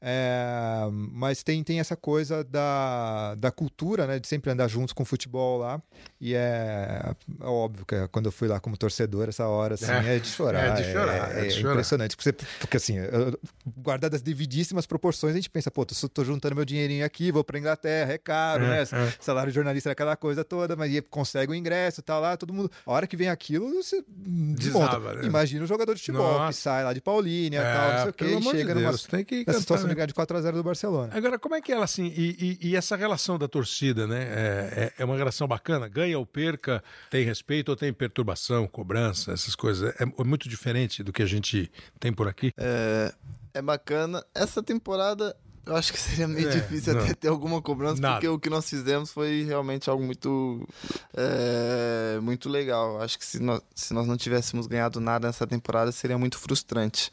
[0.01, 4.19] É, mas tem, tem essa coisa da, da cultura, né?
[4.19, 5.81] De sempre andar juntos com o futebol lá.
[6.21, 10.17] E é, é óbvio que quando eu fui lá como torcedor, essa hora assim, É,
[10.17, 10.79] é, de chorar.
[10.79, 11.71] é de chorar, é de chorar.
[11.73, 12.17] impressionante.
[12.17, 13.39] Porque, você- porque assim, eu-
[13.77, 17.43] guardado as devidíssimas proporções, a gente pensa, pô, tô, tô juntando meu dinheirinho aqui, vou
[17.45, 18.83] pra Inglaterra, é caro, É, né?
[18.83, 19.13] é.
[19.21, 22.71] Salário de jornalista é aquela coisa toda, mas consegue o ingresso, tá lá, todo mundo.
[22.87, 24.87] A hora que vem aquilo, você desmonta.
[24.99, 25.25] Desaba, né?
[25.27, 26.49] Imagina o jogador de futebol Nossa.
[26.49, 28.59] que sai lá de Paulínia e É, tal, não sei o quê, e amor de
[28.61, 29.91] chega numa Deus, tem que nessa situação né?
[29.91, 31.11] de ganhar de 4x0 do Barcelona.
[31.15, 32.13] Agora, como é que ela assim.
[32.17, 34.23] E, e- e essa relação da torcida, né?
[34.23, 35.89] É, é- é uma relação bacana?
[35.89, 39.95] Ganha ou perca, tem respeito ou tem perturbação, cobrança, essas coisas?
[40.01, 41.71] É, é muito diferente do que a gente
[42.01, 42.53] tem por aqui.
[42.57, 43.13] É,
[43.55, 44.25] é bacana.
[44.35, 47.03] Essa temporada Eu acho que seria meio É, difícil não.
[47.05, 48.15] até ter alguma cobrança, Nada.
[48.15, 50.67] porque o que nós fizemos foi realmente algo muito,
[51.15, 53.01] é, muito legal.
[53.01, 57.13] Acho que se nós, se nós não tivéssemos ganhado nada nessa temporada, seria muito frustrante.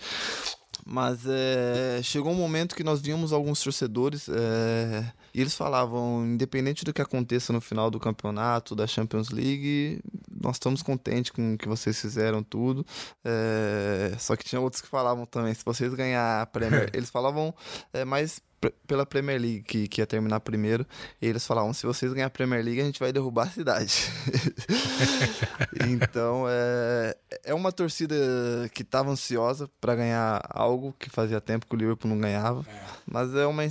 [0.91, 6.83] Mas é, chegou um momento que nós víamos alguns torcedores é, e eles falavam, independente
[6.83, 10.01] do que aconteça no final do campeonato, da Champions League,
[10.41, 12.83] nós estamos contentes com o que vocês fizeram tudo.
[13.23, 17.53] É, só que tinha outros que falavam também, se vocês ganhar a Premier, eles falavam
[17.93, 18.41] é, mais
[18.87, 20.85] pela Premier League que, que ia terminar primeiro.
[21.21, 24.11] E eles falavam, se vocês ganhar a Premier League, a gente vai derrubar a cidade.
[25.89, 28.15] então é, é uma torcida
[28.73, 32.65] que estava ansiosa para ganhar algo que fazia tempo que o Liverpool não ganhava.
[33.05, 33.63] Mas é uma,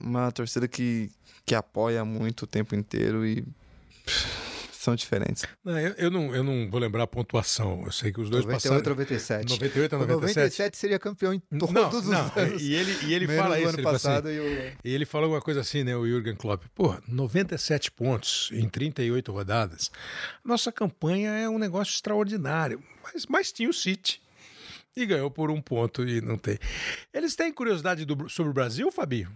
[0.00, 1.10] uma torcida que,
[1.44, 3.44] que apoia muito o tempo inteiro e
[4.86, 5.44] são diferentes.
[5.64, 7.82] Não, eu, eu não, eu não vou lembrar a pontuação.
[7.84, 8.90] Eu sei que os dois 98 passaram.
[8.90, 9.50] 97.
[9.50, 10.36] 98 a O 97.
[10.36, 12.62] 97 seria campeão em todos não, os não, anos.
[12.62, 13.68] E ele, e ele Menos fala isso.
[13.68, 14.72] ano Ele fala assim, passado e o...
[14.84, 16.62] E ele falou uma coisa assim, né, o Jürgen Klopp.
[16.72, 19.90] Pô, 97 pontos em 38 rodadas.
[20.44, 22.80] Nossa campanha é um negócio extraordinário.
[23.02, 24.20] Mas, mas tinha o City.
[24.98, 26.58] E ganhou por um ponto e não tem.
[27.12, 29.28] Eles têm curiosidade do- sobre o Brasil, Fabi?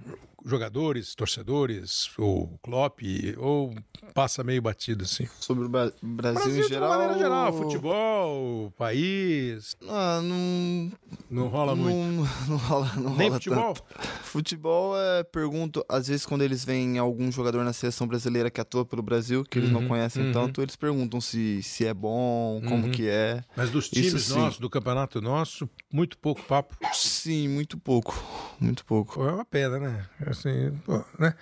[0.43, 3.01] Jogadores, torcedores, ou Klopp,
[3.37, 3.75] ou
[4.15, 5.29] passa meio batido assim?
[5.39, 6.89] Sobre o Bra- Brasil, Brasil em de geral.
[6.89, 10.91] uma maneira geral, futebol, país, Ah, não,
[11.31, 11.95] não rola muito.
[11.99, 13.75] não, não rola, não Nem rola futebol?
[13.75, 13.85] tanto.
[14.23, 18.87] Futebol é, pergunto, às vezes quando eles veem algum jogador na seleção brasileira que atua
[18.87, 20.33] pelo Brasil, que eles Uhum, não conhecem uhum.
[20.33, 22.91] tanto, eles perguntam se, se é bom, como Uhum.
[22.93, 23.45] que é.
[23.55, 24.39] Mas dos Isso times sim.
[24.39, 25.50] nossos, do campeonato nosso,
[25.93, 26.77] muito pouco papo.
[26.93, 28.15] Sim, muito pouco,
[28.61, 29.23] muito pouco.
[29.23, 30.07] É uma pena, né?
[30.27, 31.35] Assim, pô, né?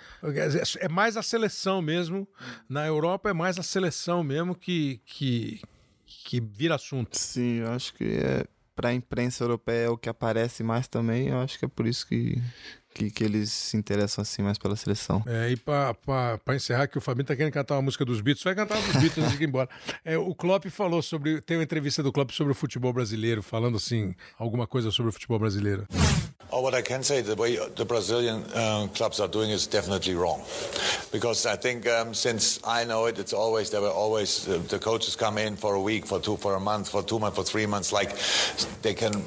[0.79, 2.27] É mais a seleção mesmo.
[2.67, 5.61] Na Europa é mais a seleção mesmo que, que,
[6.05, 7.17] que vira assunto.
[7.17, 8.45] Sim, eu acho que é
[8.79, 12.07] pra imprensa europeia é o que aparece mais também, eu acho que é por isso
[12.07, 12.41] que,
[12.93, 15.23] que, que eles se interessam assim mais pela seleção.
[15.27, 18.21] É, e pra, pra, pra encerrar, que o Fabinho tá querendo cantar uma música dos
[18.21, 19.69] Beatles, vai cantar uma dos Beatles antes de ir embora.
[20.03, 21.41] É, o Klopp falou sobre.
[21.41, 25.13] Tem uma entrevista do Klopp sobre o futebol brasileiro, falando assim, alguma coisa sobre o
[25.13, 25.87] futebol brasileiro.
[26.51, 30.15] Oh, what I can say, the way the Brazilian uh, clubs are doing is definitely
[30.15, 30.41] wrong,
[31.11, 34.79] because I think um, since I know it, it's always there were always uh, the
[34.79, 37.43] coaches come in for a week, for two, for a month, for two months, for
[37.43, 38.15] three months, like
[38.81, 39.23] they can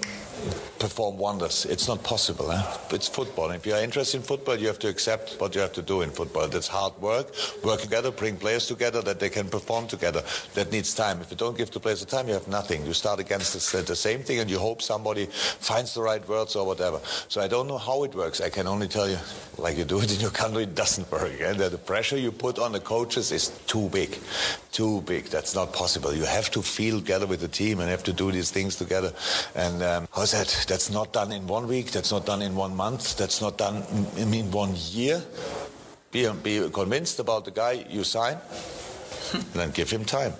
[0.79, 1.65] perform wonders.
[1.67, 2.51] It's not possible.
[2.51, 2.77] Eh?
[2.91, 3.51] It's football.
[3.51, 6.03] If you are interested in football, you have to accept what you have to do
[6.03, 6.49] in football.
[6.49, 7.33] That's hard work.
[7.63, 10.23] Work together, bring players together that they can perform together.
[10.55, 11.21] That needs time.
[11.21, 12.85] If you don't give the players the time, you have nothing.
[12.85, 16.57] You start against the, the same thing and you hope somebody finds the right words
[16.57, 17.01] or whatever.
[17.29, 18.41] So I don't know how it works.
[18.41, 19.19] I can only tell you,
[19.59, 21.33] like you do it in your country, it doesn't work.
[21.41, 24.19] And the pressure you put on the coaches is too big.
[24.73, 25.27] Too big.
[25.27, 26.15] That's not possible.
[26.15, 29.13] You have to feel together with the team and have to do these things together.
[29.55, 30.65] And um, how's that?
[30.69, 31.93] That's not done in one week.
[31.93, 33.17] That's not done in one month.
[33.17, 33.85] That's not done
[34.17, 35.23] in, in one year.
[36.11, 38.37] Be, be convinced about the guy you sign,
[39.55, 40.33] then give him time.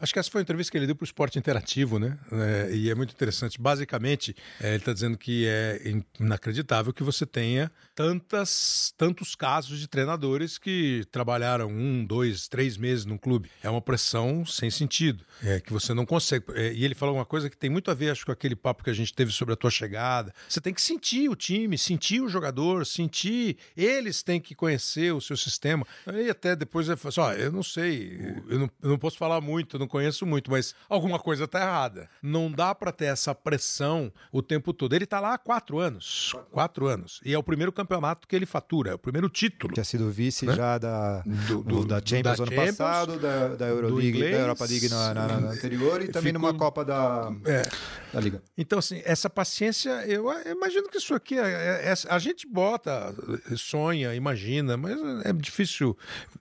[0.00, 2.16] Acho que essa foi a entrevista que ele deu para o Esporte Interativo, né?
[2.32, 3.60] É, e é muito interessante.
[3.60, 5.80] Basicamente, é, ele está dizendo que é
[6.18, 13.04] inacreditável que você tenha tantas, tantos casos de treinadores que trabalharam um, dois, três meses
[13.04, 13.50] num clube.
[13.62, 16.46] É uma pressão sem sentido, é, que você não consegue.
[16.54, 18.82] É, e ele falou uma coisa que tem muito a ver, acho, com aquele papo
[18.82, 20.32] que a gente teve sobre a tua chegada.
[20.48, 23.58] Você tem que sentir o time, sentir o jogador, sentir.
[23.76, 25.86] Eles têm que conhecer o seu sistema.
[26.06, 28.18] E até depois ele falou assim: ó, eu não sei,
[28.48, 31.60] eu não, eu não posso falar muito, eu não conheço muito, mas alguma coisa tá
[31.60, 32.08] errada.
[32.22, 34.94] Não dá para ter essa pressão o tempo todo.
[34.94, 36.34] Ele tá lá há quatro anos.
[36.50, 37.20] Quatro anos.
[37.24, 39.72] E é o primeiro campeonato que ele fatura, é o primeiro título.
[39.74, 40.54] Tinha sido vice Né?
[40.54, 44.32] já da, Do- do- da Champions da ano Champions, passado, da, da Euroleague, inglês.
[44.36, 47.62] da Europa League na, na- na anterior e também Ficou- numa Copa da, É.
[48.12, 48.42] da Liga.
[48.56, 53.14] Então, assim, essa paciência, eu, imagino que isso aqui, é, é- é- a gente bota,
[53.56, 55.96] sonha, imagina, mas é difícil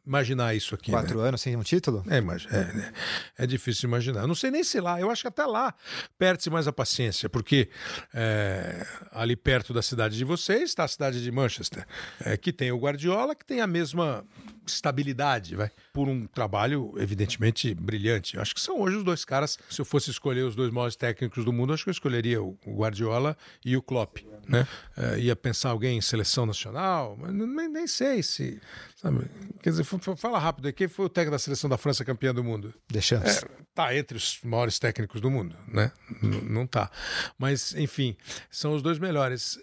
[0.05, 0.91] imaginar isso aqui.
[0.91, 0.97] né?
[0.97, 1.88] Quatro anos sem um título?
[2.09, 2.93] É, mas é, né?
[3.37, 4.27] é difícil imaginar.
[4.27, 5.73] Não sei nem se lá, eu acho que até lá
[6.17, 7.69] perde-se mais a paciência, porque
[8.13, 11.85] é, ali perto da cidade de vocês está a cidade de Manchester,
[12.21, 14.25] é, que tem o Guardiola, que tem a mesma
[14.65, 18.35] estabilidade, vai, por um trabalho evidentemente brilhante.
[18.35, 19.57] Eu acho que são hoje os dois caras.
[19.69, 22.57] Se eu fosse escolher os dois maiores técnicos do mundo, acho que eu escolheria o
[22.67, 23.35] Guardiola
[23.65, 24.19] e o Klopp,
[24.49, 24.67] né?
[24.97, 28.59] É, ia pensar alguém em seleção nacional, mas nem, nem sei se,
[28.95, 29.29] sabe?
[29.61, 29.83] Quer dizer,
[30.17, 32.73] fala rápido aí, quem foi o técnico da seleção da França campeã do mundo?
[32.89, 33.43] Deschamps.
[33.43, 35.91] É, tá entre os maiores técnicos do mundo, né?
[36.23, 36.89] N- não tá.
[37.37, 38.17] Mas, enfim,
[38.49, 39.59] são os dois melhores.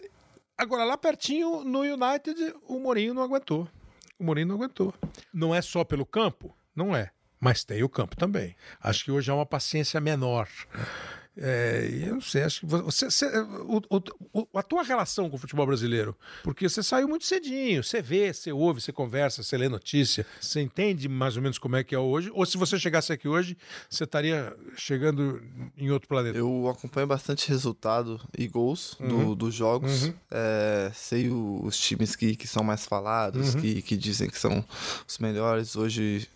[0.57, 3.69] Agora, lá pertinho, no United, o Mourinho não aguentou.
[4.19, 4.95] O Mourinho não aguentou.
[5.35, 6.57] Não é só pelo campo?
[6.75, 7.11] Não é.
[7.39, 8.57] Mas tem o campo também.
[8.81, 10.49] Acho que hoje há uma paciência menor.
[11.39, 13.27] É, eu não sei, acho que você, você
[13.69, 13.83] o,
[14.33, 18.33] o, a tua relação com o futebol brasileiro, porque você saiu muito cedinho, você vê,
[18.33, 21.95] você ouve, você conversa, você lê notícia, você entende mais ou menos como é que
[21.95, 23.55] é hoje, ou se você chegasse aqui hoje,
[23.91, 25.43] você estaria chegando
[25.77, 26.39] em outro planeta?
[26.39, 29.09] Eu acompanho bastante resultado e gols uhum.
[29.09, 30.15] do, dos jogos, uhum.
[30.31, 33.61] é, sei o, os times que, que são mais falados, uhum.
[33.61, 34.65] que, que dizem que são
[35.07, 36.27] os melhores, hoje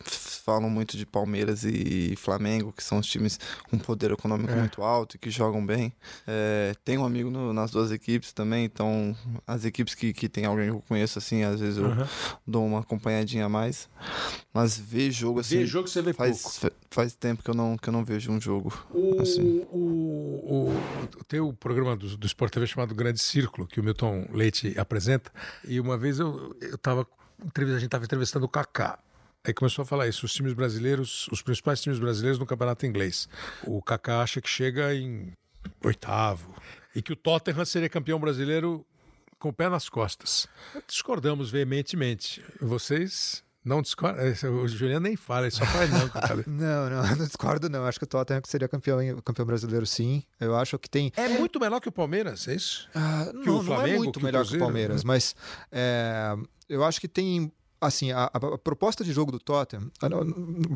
[0.45, 3.39] falam muito de Palmeiras e Flamengo, que são os times
[3.71, 4.57] com poder econômico é.
[4.57, 5.93] muito alto, alto e que jogam bem.
[6.27, 9.17] É, tenho um amigo no, nas duas equipes também, então
[9.47, 12.07] as equipes que, que tem alguém que eu conheço, assim, às vezes eu uhum.
[12.47, 13.89] dou uma acompanhadinha a mais.
[14.53, 15.59] Mas ver jogo assim.
[15.59, 16.77] Ver jogo você vê faz, pouco.
[16.91, 18.73] Faz tempo que eu não, que eu não vejo um jogo.
[18.91, 19.65] O, assim.
[19.71, 24.27] o, o, tem o programa do, do Sport TV chamado Grande Círculo, que o Milton
[24.33, 25.31] Leite apresenta.
[25.67, 27.07] E uma vez eu, eu tava.
[27.41, 28.99] A gente estava entrevistando o Kaká.
[29.43, 33.27] Aí começou a falar isso, os times brasileiros, os principais times brasileiros no campeonato inglês.
[33.65, 35.33] O Kaká acha que chega em
[35.83, 36.55] oitavo
[36.95, 38.85] e que o Tottenham seria campeão brasileiro
[39.39, 40.47] com o pé nas costas.
[40.87, 42.45] Discordamos veementemente.
[42.61, 44.23] Vocês não discordam?
[44.25, 46.11] É, o Juliano nem fala, ele só faz não.
[46.47, 47.87] não, não, não discordo não.
[47.87, 50.23] Acho que o Tottenham seria campeão, campeão brasileiro sim.
[50.39, 51.11] Eu acho que tem...
[51.17, 52.89] É muito melhor que o Palmeiras, é isso?
[52.95, 55.35] Ah, não, o Flamengo, não é muito melhor que o Palmeiras, mas
[55.73, 56.37] é,
[56.69, 57.51] eu acho que tem
[57.81, 59.91] assim, a, a, proposta de jogo do Tottenham.
[60.03, 60.25] Ah, não,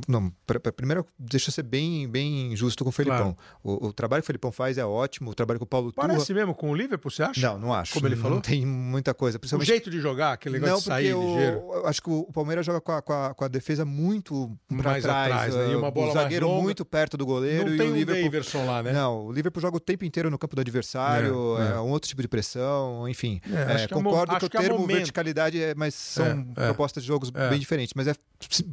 [0.09, 0.33] não
[0.75, 3.35] primeiro, deixa eu ser bem, bem justo com o Felipão.
[3.35, 3.39] Claro.
[3.63, 6.27] O, o, trabalho que o Felipão faz é ótimo, o trabalho que o Paulo Parece
[6.27, 6.41] Turra...
[6.41, 7.41] mesmo com o Liverpool, você acha?
[7.41, 7.93] Não, não acho.
[7.93, 8.37] Como ele falou?
[8.37, 9.39] Não tem muita coisa.
[9.39, 9.69] Principalmente...
[9.69, 11.57] O jeito de jogar, aquele negócio não, de sair o, ligeiro.
[11.75, 15.03] Eu acho que o Palmeiras joga com a, com a, com a defesa muito mais
[15.03, 15.55] trás, atrás.
[15.55, 15.73] Né?
[15.73, 17.71] E uma bola o zagueiro muito perto do goleiro.
[17.71, 18.25] Não tem e o Liverpool...
[18.25, 18.93] Daverson lá, né?
[18.93, 21.77] Não, o Liverpool joga o tempo inteiro no campo do adversário, é, é.
[21.77, 23.41] é um outro tipo de pressão, enfim.
[23.51, 24.97] É, é concordo que, que o termo momento.
[24.97, 27.95] verticalidade, é, mas são é, de jogos bem diferentes.
[27.95, 28.15] Mas é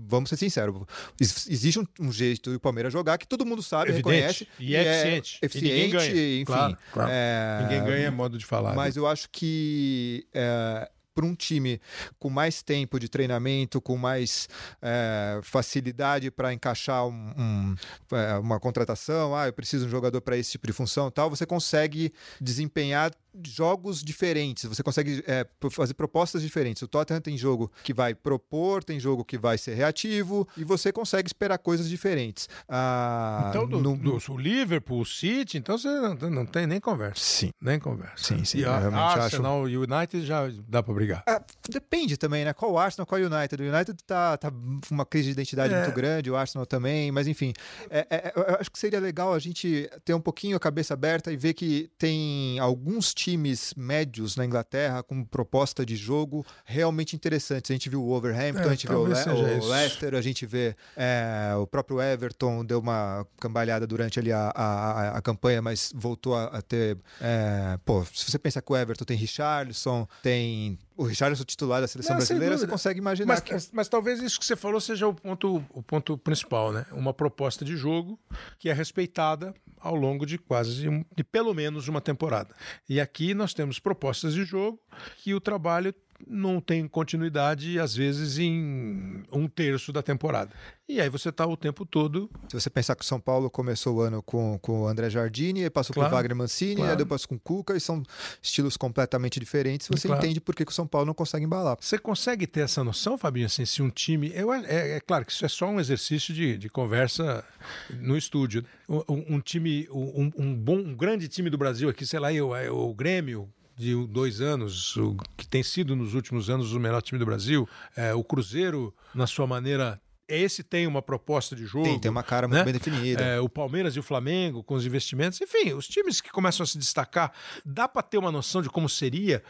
[0.07, 0.76] vamos ser sinceros,
[1.19, 4.13] existe um, um jeito do Palmeiras jogar que todo mundo sabe, Evidente.
[4.13, 4.47] reconhece.
[4.59, 5.39] E, é eficiente.
[5.41, 6.45] É eficiente, enfim.
[6.45, 7.11] Claro, claro.
[7.13, 7.59] É...
[7.63, 8.74] Ninguém ganha é modo de falar.
[8.74, 9.01] Mas né?
[9.01, 11.80] eu acho que é, para um time
[12.19, 14.47] com mais tempo de treinamento, com mais
[14.82, 17.76] é, facilidade para encaixar um, um,
[18.15, 21.30] é, uma contratação, ah, eu preciso de um jogador para esse tipo de função tal,
[21.30, 23.11] você consegue desempenhar
[23.46, 26.82] jogos diferentes, você consegue é, fazer propostas diferentes.
[26.82, 30.92] O Tottenham tem jogo que vai propor, tem jogo que vai ser reativo e você
[30.92, 32.50] consegue esperar coisas diferentes.
[32.68, 33.98] Ah, então, do, no...
[33.98, 37.24] do, o Liverpool, o City, então você não, não, tem nem conversa.
[37.24, 37.52] Sim.
[37.62, 38.16] Nem conversa.
[38.18, 38.60] Sim, sim.
[38.60, 41.24] E a, Arsenal e o United já dá para brigar.
[41.28, 42.54] Ah, depende também, né?
[42.54, 43.64] Qual Arsenal, qual United?
[43.64, 44.52] O United tá, tá
[44.90, 45.82] uma crise de identidade é.
[45.84, 47.54] muito grande, o Arsenal também, mas enfim.
[47.90, 51.32] É, é, eu acho que seria legal a gente ter um pouquinho a cabeça aberta
[51.32, 57.69] e ver que tem alguns times médios na Inglaterra com proposta de jogo realmente interessantes.
[57.69, 59.13] A gente viu o Overhampton, é, a gente viu o, Le
[59.59, 64.51] o Leicester, a gente vê é, o próprio Everton deu uma cambalhada durante ali a,
[64.55, 66.97] a, a campanha, mas voltou a, a ter.
[67.19, 71.88] É, pô, se você pensa que o Everton tem Richarlison, tem o Richarlison titular da
[71.88, 73.28] seleção Não, brasileira, você consegue imaginar.
[73.28, 73.76] Mas, que...
[73.76, 76.86] mas, talvez isso que você falou seja o ponto, o ponto principal, né?
[76.91, 78.20] Uma proposta de jogo
[78.60, 82.56] que é respeitada ao longo de quase, de pelo menos uma temporada.
[82.88, 84.80] E aqui nós temos propostas de jogo
[85.18, 85.93] que o trabalho
[86.28, 90.51] não tem continuidade, às vezes, em um terço da temporada.
[90.88, 92.30] E aí você está o tempo todo.
[92.49, 95.69] Se você pensar que o São Paulo começou o ano com, com o André Jardini,
[95.69, 96.97] passou claro, por Wagner Mancini, claro.
[96.97, 98.03] depois com o Cuca, e são
[98.41, 100.22] estilos completamente diferentes, você claro.
[100.22, 101.78] entende por que, que, o São Paulo não consegue embalar.
[101.80, 104.34] Você consegue ter essa noção, Fabinho, assim, se um time.
[104.36, 107.45] Eu, é, é claro que isso é só um exercício de, de conversa
[107.89, 108.65] no estúdio.
[108.89, 112.89] Um, um time, um, um, bom, um grande time do Brasil aqui, sei lá, o,
[112.89, 113.47] o Grêmio,
[113.82, 117.68] de dois anos, o, que tem sido nos últimos anos o melhor time do Brasil.
[117.96, 121.86] É, o Cruzeiro, na sua maneira, esse tem uma proposta de jogo.
[121.86, 122.64] Tem, tem uma cara muito né?
[122.64, 123.24] bem definida.
[123.24, 125.42] É, o Palmeiras e o Flamengo, com os investimentos.
[125.42, 127.34] Enfim, os times que começam a se destacar,
[127.66, 129.44] dá para ter uma noção de como seria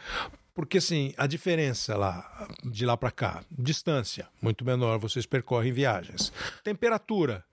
[0.54, 6.32] porque assim, a diferença lá de lá para cá, distância muito menor, vocês percorrem viagens.
[6.62, 7.44] Temperatura,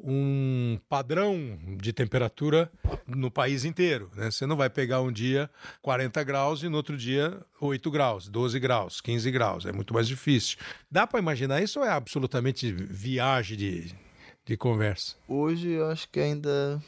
[0.00, 2.70] um padrão de temperatura
[3.06, 4.30] no país inteiro, né?
[4.30, 5.48] Você não vai pegar um dia
[5.82, 10.08] 40 graus e no outro dia 8 graus, 12 graus, 15 graus, é muito mais
[10.08, 10.58] difícil.
[10.90, 13.94] Dá para imaginar isso ou é absolutamente viagem de,
[14.44, 15.14] de conversa?
[15.28, 16.82] Hoje eu acho que ainda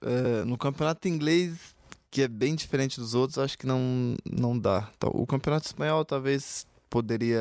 [0.00, 1.71] é, no campeonato inglês
[2.12, 4.90] que é bem diferente dos outros, acho que não, não dá.
[4.98, 7.40] Então, o Campeonato Espanhol talvez poderia.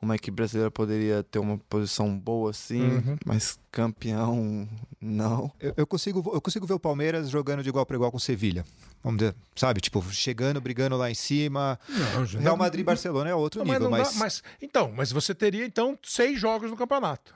[0.00, 3.16] Uma equipe brasileira poderia ter uma posição boa assim, Uhum.
[3.26, 4.68] mas campeão
[5.00, 5.50] não.
[5.60, 8.20] Eu, eu consigo, eu consigo ver o Palmeiras jogando de igual para igual com o
[8.20, 8.64] Sevilha.
[9.02, 9.80] Vamos dizer, sabe?
[9.82, 11.78] Tipo, chegando, brigando lá em cima.
[11.88, 14.90] Não, Real Madrid e Barcelona é outro Não, mas nível, não dá- mas, mas- então,
[14.96, 17.34] mas você teria então seis jogos no campeonato.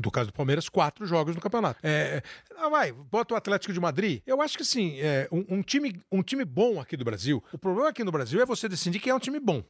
[0.00, 1.80] Do caso do Palmeiras, quatro jogos no campeonato.
[1.82, 2.22] É,
[2.56, 4.20] ah, vai, bota o Atlético de Madrid.
[4.26, 7.42] Eu acho que sim, é, um, um time, um time bom aqui do Brasil.
[7.52, 9.64] O problema aqui no Brasil é você decidir quem é um time bom.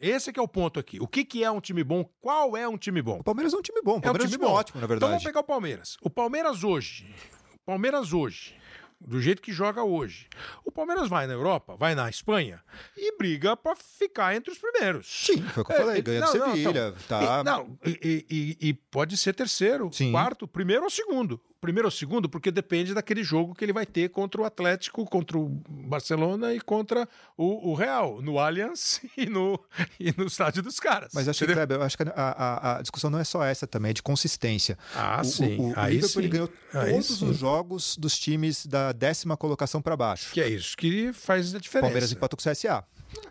[0.00, 0.98] Esse que é o ponto aqui.
[1.00, 2.04] O que, que é um time bom?
[2.20, 3.18] Qual é um time bom?
[3.20, 3.92] o Palmeiras é um time bom.
[3.92, 4.58] O É um Palmeiras é um time time bom.
[4.58, 5.24] ótimo, na Então vamos verdade.
[5.24, 5.96] pegar o Palmeiras.
[6.02, 7.14] O Palmeiras hoje.
[7.54, 8.54] O Palmeiras hoje.
[9.02, 10.26] Do jeito que joga hoje.
[10.64, 12.62] O Palmeiras vai na Europa, vai na Espanha
[12.96, 15.06] e briga pra ficar entre os primeiros.
[15.26, 16.02] Sim, foi o que eu falei.
[16.02, 16.68] Ganha do não, não, Sevilha.
[16.70, 17.40] então, tá.
[17.40, 18.26] e, não, e,
[18.60, 20.12] e- e pode ser terceiro, Sim.
[20.12, 21.40] quarto, primeiro ou segundo.
[21.60, 25.36] Primeiro ou segundo, porque depende daquele jogo que ele vai ter contra o Atlético, contra
[25.38, 27.06] o Barcelona e contra
[27.36, 29.60] o, o Real, no Allianz e no,
[29.98, 31.12] e no estádio dos caras.
[31.14, 31.52] Mas acho que?
[31.52, 34.02] Kleber, eu acho que a, a- a discussão não é só essa também, é de
[34.02, 34.78] consistência.
[34.94, 35.56] Ah, o, sim.
[35.58, 36.32] O, o Aí Liverpool ele sim.
[36.32, 37.28] ganhou Aí todos sim.
[37.28, 40.32] os jogos dos times da décima colocação para baixo.
[40.32, 41.86] Que é isso que faz a diferença.
[41.86, 42.84] Palmeiras empatou com o CSA.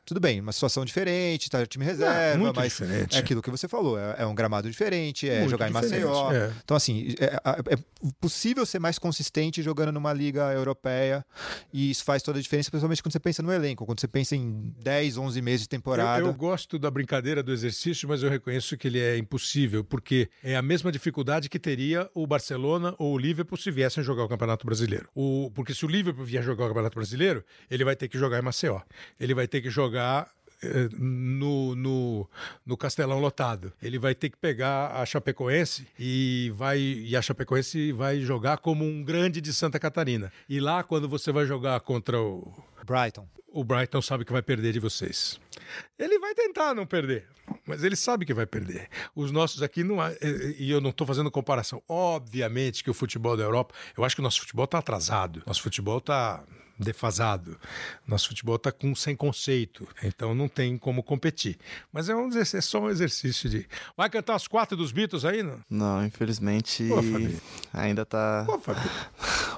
[0.10, 3.16] Tudo bem, uma situação diferente, tá time reserva, muito mas diferente.
[3.16, 6.04] é aquilo que você falou, é, é um gramado diferente, é Muito jogar em diferente,
[6.04, 6.32] Maceió.
[6.32, 6.52] é.
[6.64, 7.78] Então, assim, é, é- é
[8.20, 11.24] possível ser mais consistente jogando numa liga europeia
[11.72, 14.36] e isso faz toda a diferença, principalmente quando você pensa no elenco, quando você pensa
[14.36, 16.22] em 10, 11 meses de temporada.
[16.22, 20.28] Eu, eu gosto da brincadeira do exercício, mas eu reconheço que ele é impossível, porque
[20.44, 24.28] é a mesma dificuldade que teria o Barcelona ou o Liverpool se viessem jogar o
[24.28, 25.08] Campeonato Brasileiro.
[25.14, 28.40] O, porque se o Liverpool vier jogar o Campeonato Brasileiro, ele vai ter que jogar
[28.40, 28.82] em Maceió.
[29.20, 29.99] Ele vai ter que jogar
[30.64, 32.30] eh, no, no,
[32.66, 33.72] no Castelão lotado.
[33.82, 38.84] Ele vai ter que pegar a Chapecoense e vai e a Chapecoense vai jogar como
[38.86, 40.32] um grande de Santa Catarina.
[40.48, 42.54] E lá quando você vai jogar contra o
[42.86, 43.28] Brighton.
[43.52, 45.40] o Brighton sabe que vai perder de vocês.
[45.98, 47.26] Ele vai tentar não perder,
[47.66, 48.88] mas ele sabe que vai perder.
[49.16, 50.00] Os nossos aqui não.
[50.02, 51.82] há- e- E eu não estou fazendo comparação.
[51.88, 53.74] Obviamente que o futebol da Europa.
[53.96, 55.42] Eu acho que o nosso futebol está atrasado.
[55.46, 56.44] Nosso futebol está
[56.80, 57.58] defasado.
[58.08, 59.88] Nosso futebol está com sem conceito.
[60.02, 61.58] Então não tem como competir.
[61.92, 63.68] Mas é, um, é só um exercício de.
[63.98, 65.60] Vai cantar as quatro dos Beatles aí, não?
[65.70, 66.96] Não, infelizmente Pô,
[67.78, 68.44] ainda tá.
[68.46, 68.90] Pô, Fabinho.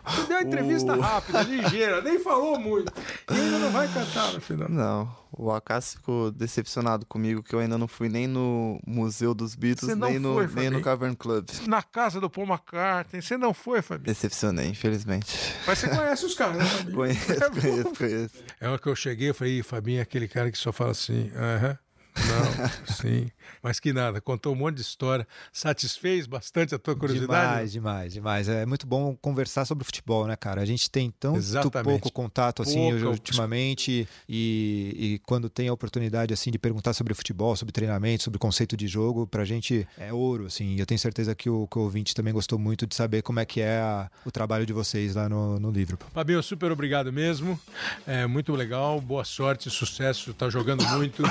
[0.03, 2.91] Você deu a entrevista O- rápida, ligeira, nem falou muito.
[3.29, 4.67] E ainda não vai cantar no final.
[4.69, 9.55] Não, o Acácio ficou decepcionado comigo que eu ainda não fui nem no Museu dos
[9.55, 10.71] Beatles, nem, no, foi, nem Fabinho?
[10.71, 11.47] no Cavern Club.
[11.67, 13.21] Na casa do Paul McCartney.
[13.21, 14.05] Você não foi, Fabinho?
[14.05, 15.37] Decepcionei, infelizmente.
[15.65, 16.95] Mas você conhece os caras, né, Fabinho?
[16.95, 18.43] Conheço, É conheço, conheço.
[18.59, 20.91] É hora que eu cheguei, eu falei, "Ih, Fabinho é aquele cara que só fala
[20.91, 21.77] assim, aham,
[22.15, 23.29] não, sim.
[23.63, 27.47] Mas que nada, contou um monte de história, satisfez bastante a tua curiosidade.
[27.49, 28.49] Demais, demais, demais.
[28.49, 30.61] É muito bom conversar sobre futebol, né, cara?
[30.61, 31.83] A gente tem Exatamente.
[32.01, 37.13] pouco contato assim Pouca- ultimamente e, e quando tem a oportunidade assim de perguntar sobre
[37.13, 40.75] futebol, sobre treinamento, sobre conceito de jogo, pra gente é ouro, assim.
[40.75, 43.39] E eu tenho certeza que o, que o ouvinte também gostou muito de saber como
[43.39, 46.09] é que é a- o trabalho de vocês lá no, no Liverpool.
[46.13, 47.59] Fabinho, super obrigado mesmo.
[48.07, 51.21] É muito legal, boa sorte, sucesso, tá jogando muito.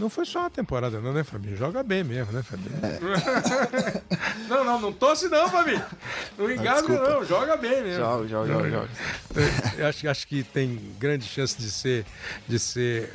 [0.00, 1.54] Não foi só uma temporada, não, né, Fabinho?
[1.58, 2.70] Joga bem mesmo, né, Fabinho?
[4.48, 5.84] não, não, não tosse não, Fabinho.
[6.38, 7.10] Não engasga desculpa.
[7.10, 7.98] não, joga bem mesmo.
[7.98, 8.88] Jogo, jogo, jogo, jogo.
[9.76, 12.06] Eu acho, acho que tem grande chance de ser,
[12.48, 13.12] de ser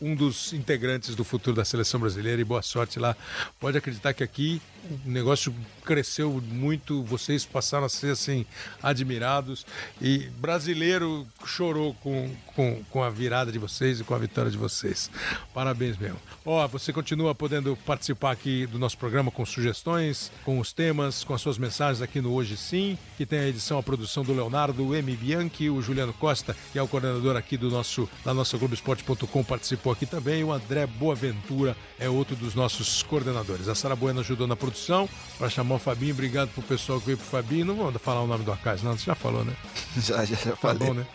[0.00, 3.16] um dos integrantes do futuro da seleção brasileira e boa sorte lá.
[3.58, 4.62] Pode acreditar que aqui
[5.04, 5.52] o negócio
[5.84, 8.46] cresceu muito, vocês passaram a ser assim
[8.82, 9.66] admirados
[10.00, 14.56] e brasileiro chorou com, com, com a virada de vocês e com a vitória de
[14.56, 15.10] vocês.
[15.52, 16.27] Parabéns mesmo.
[16.44, 21.34] Ó, você continua podendo participar aqui do nosso programa com sugestões, com os temas, com
[21.34, 24.86] as suas mensagens aqui no Hoje Sim, que tem a edição, a produção do Leonardo,
[24.86, 25.14] o M.
[25.16, 29.92] Bianchi, o Juliano Costa, que é o coordenador aqui do nosso, da nossa Globoesporte.com, participou
[29.92, 30.42] aqui também.
[30.42, 33.68] O André Boaventura é outro dos nossos coordenadores.
[33.68, 35.08] A Sara Bueno ajudou na produção
[35.38, 36.14] para chamar o Fabinho.
[36.14, 37.66] Obrigado pro pessoal que veio pro Fabinho.
[37.66, 39.52] Não vou falar o nome do Acais, não, você já falou, né?
[39.98, 40.86] Já, já, já Tá falei.
[40.88, 41.06] bom, né?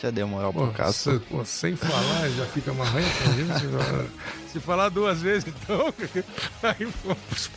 [0.00, 0.72] Já deu moral pro
[1.44, 4.12] sem falar, já fica pra gente.
[4.52, 5.92] Se falar duas vezes, então.
[6.62, 7.50] Aí fomos.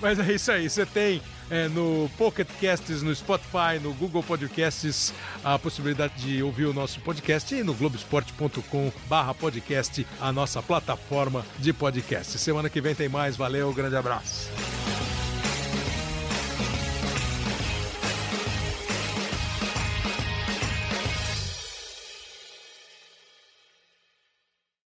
[0.00, 0.68] Mas é isso aí.
[0.68, 6.66] Você tem é, no Pocket Casts, no Spotify, no Google Podcasts, a possibilidade de ouvir
[6.66, 12.38] o nosso podcast e no globesport.com/barra podcast, a nossa plataforma de podcast.
[12.38, 13.36] Semana que vem tem mais.
[13.36, 14.50] Valeu, grande abraço.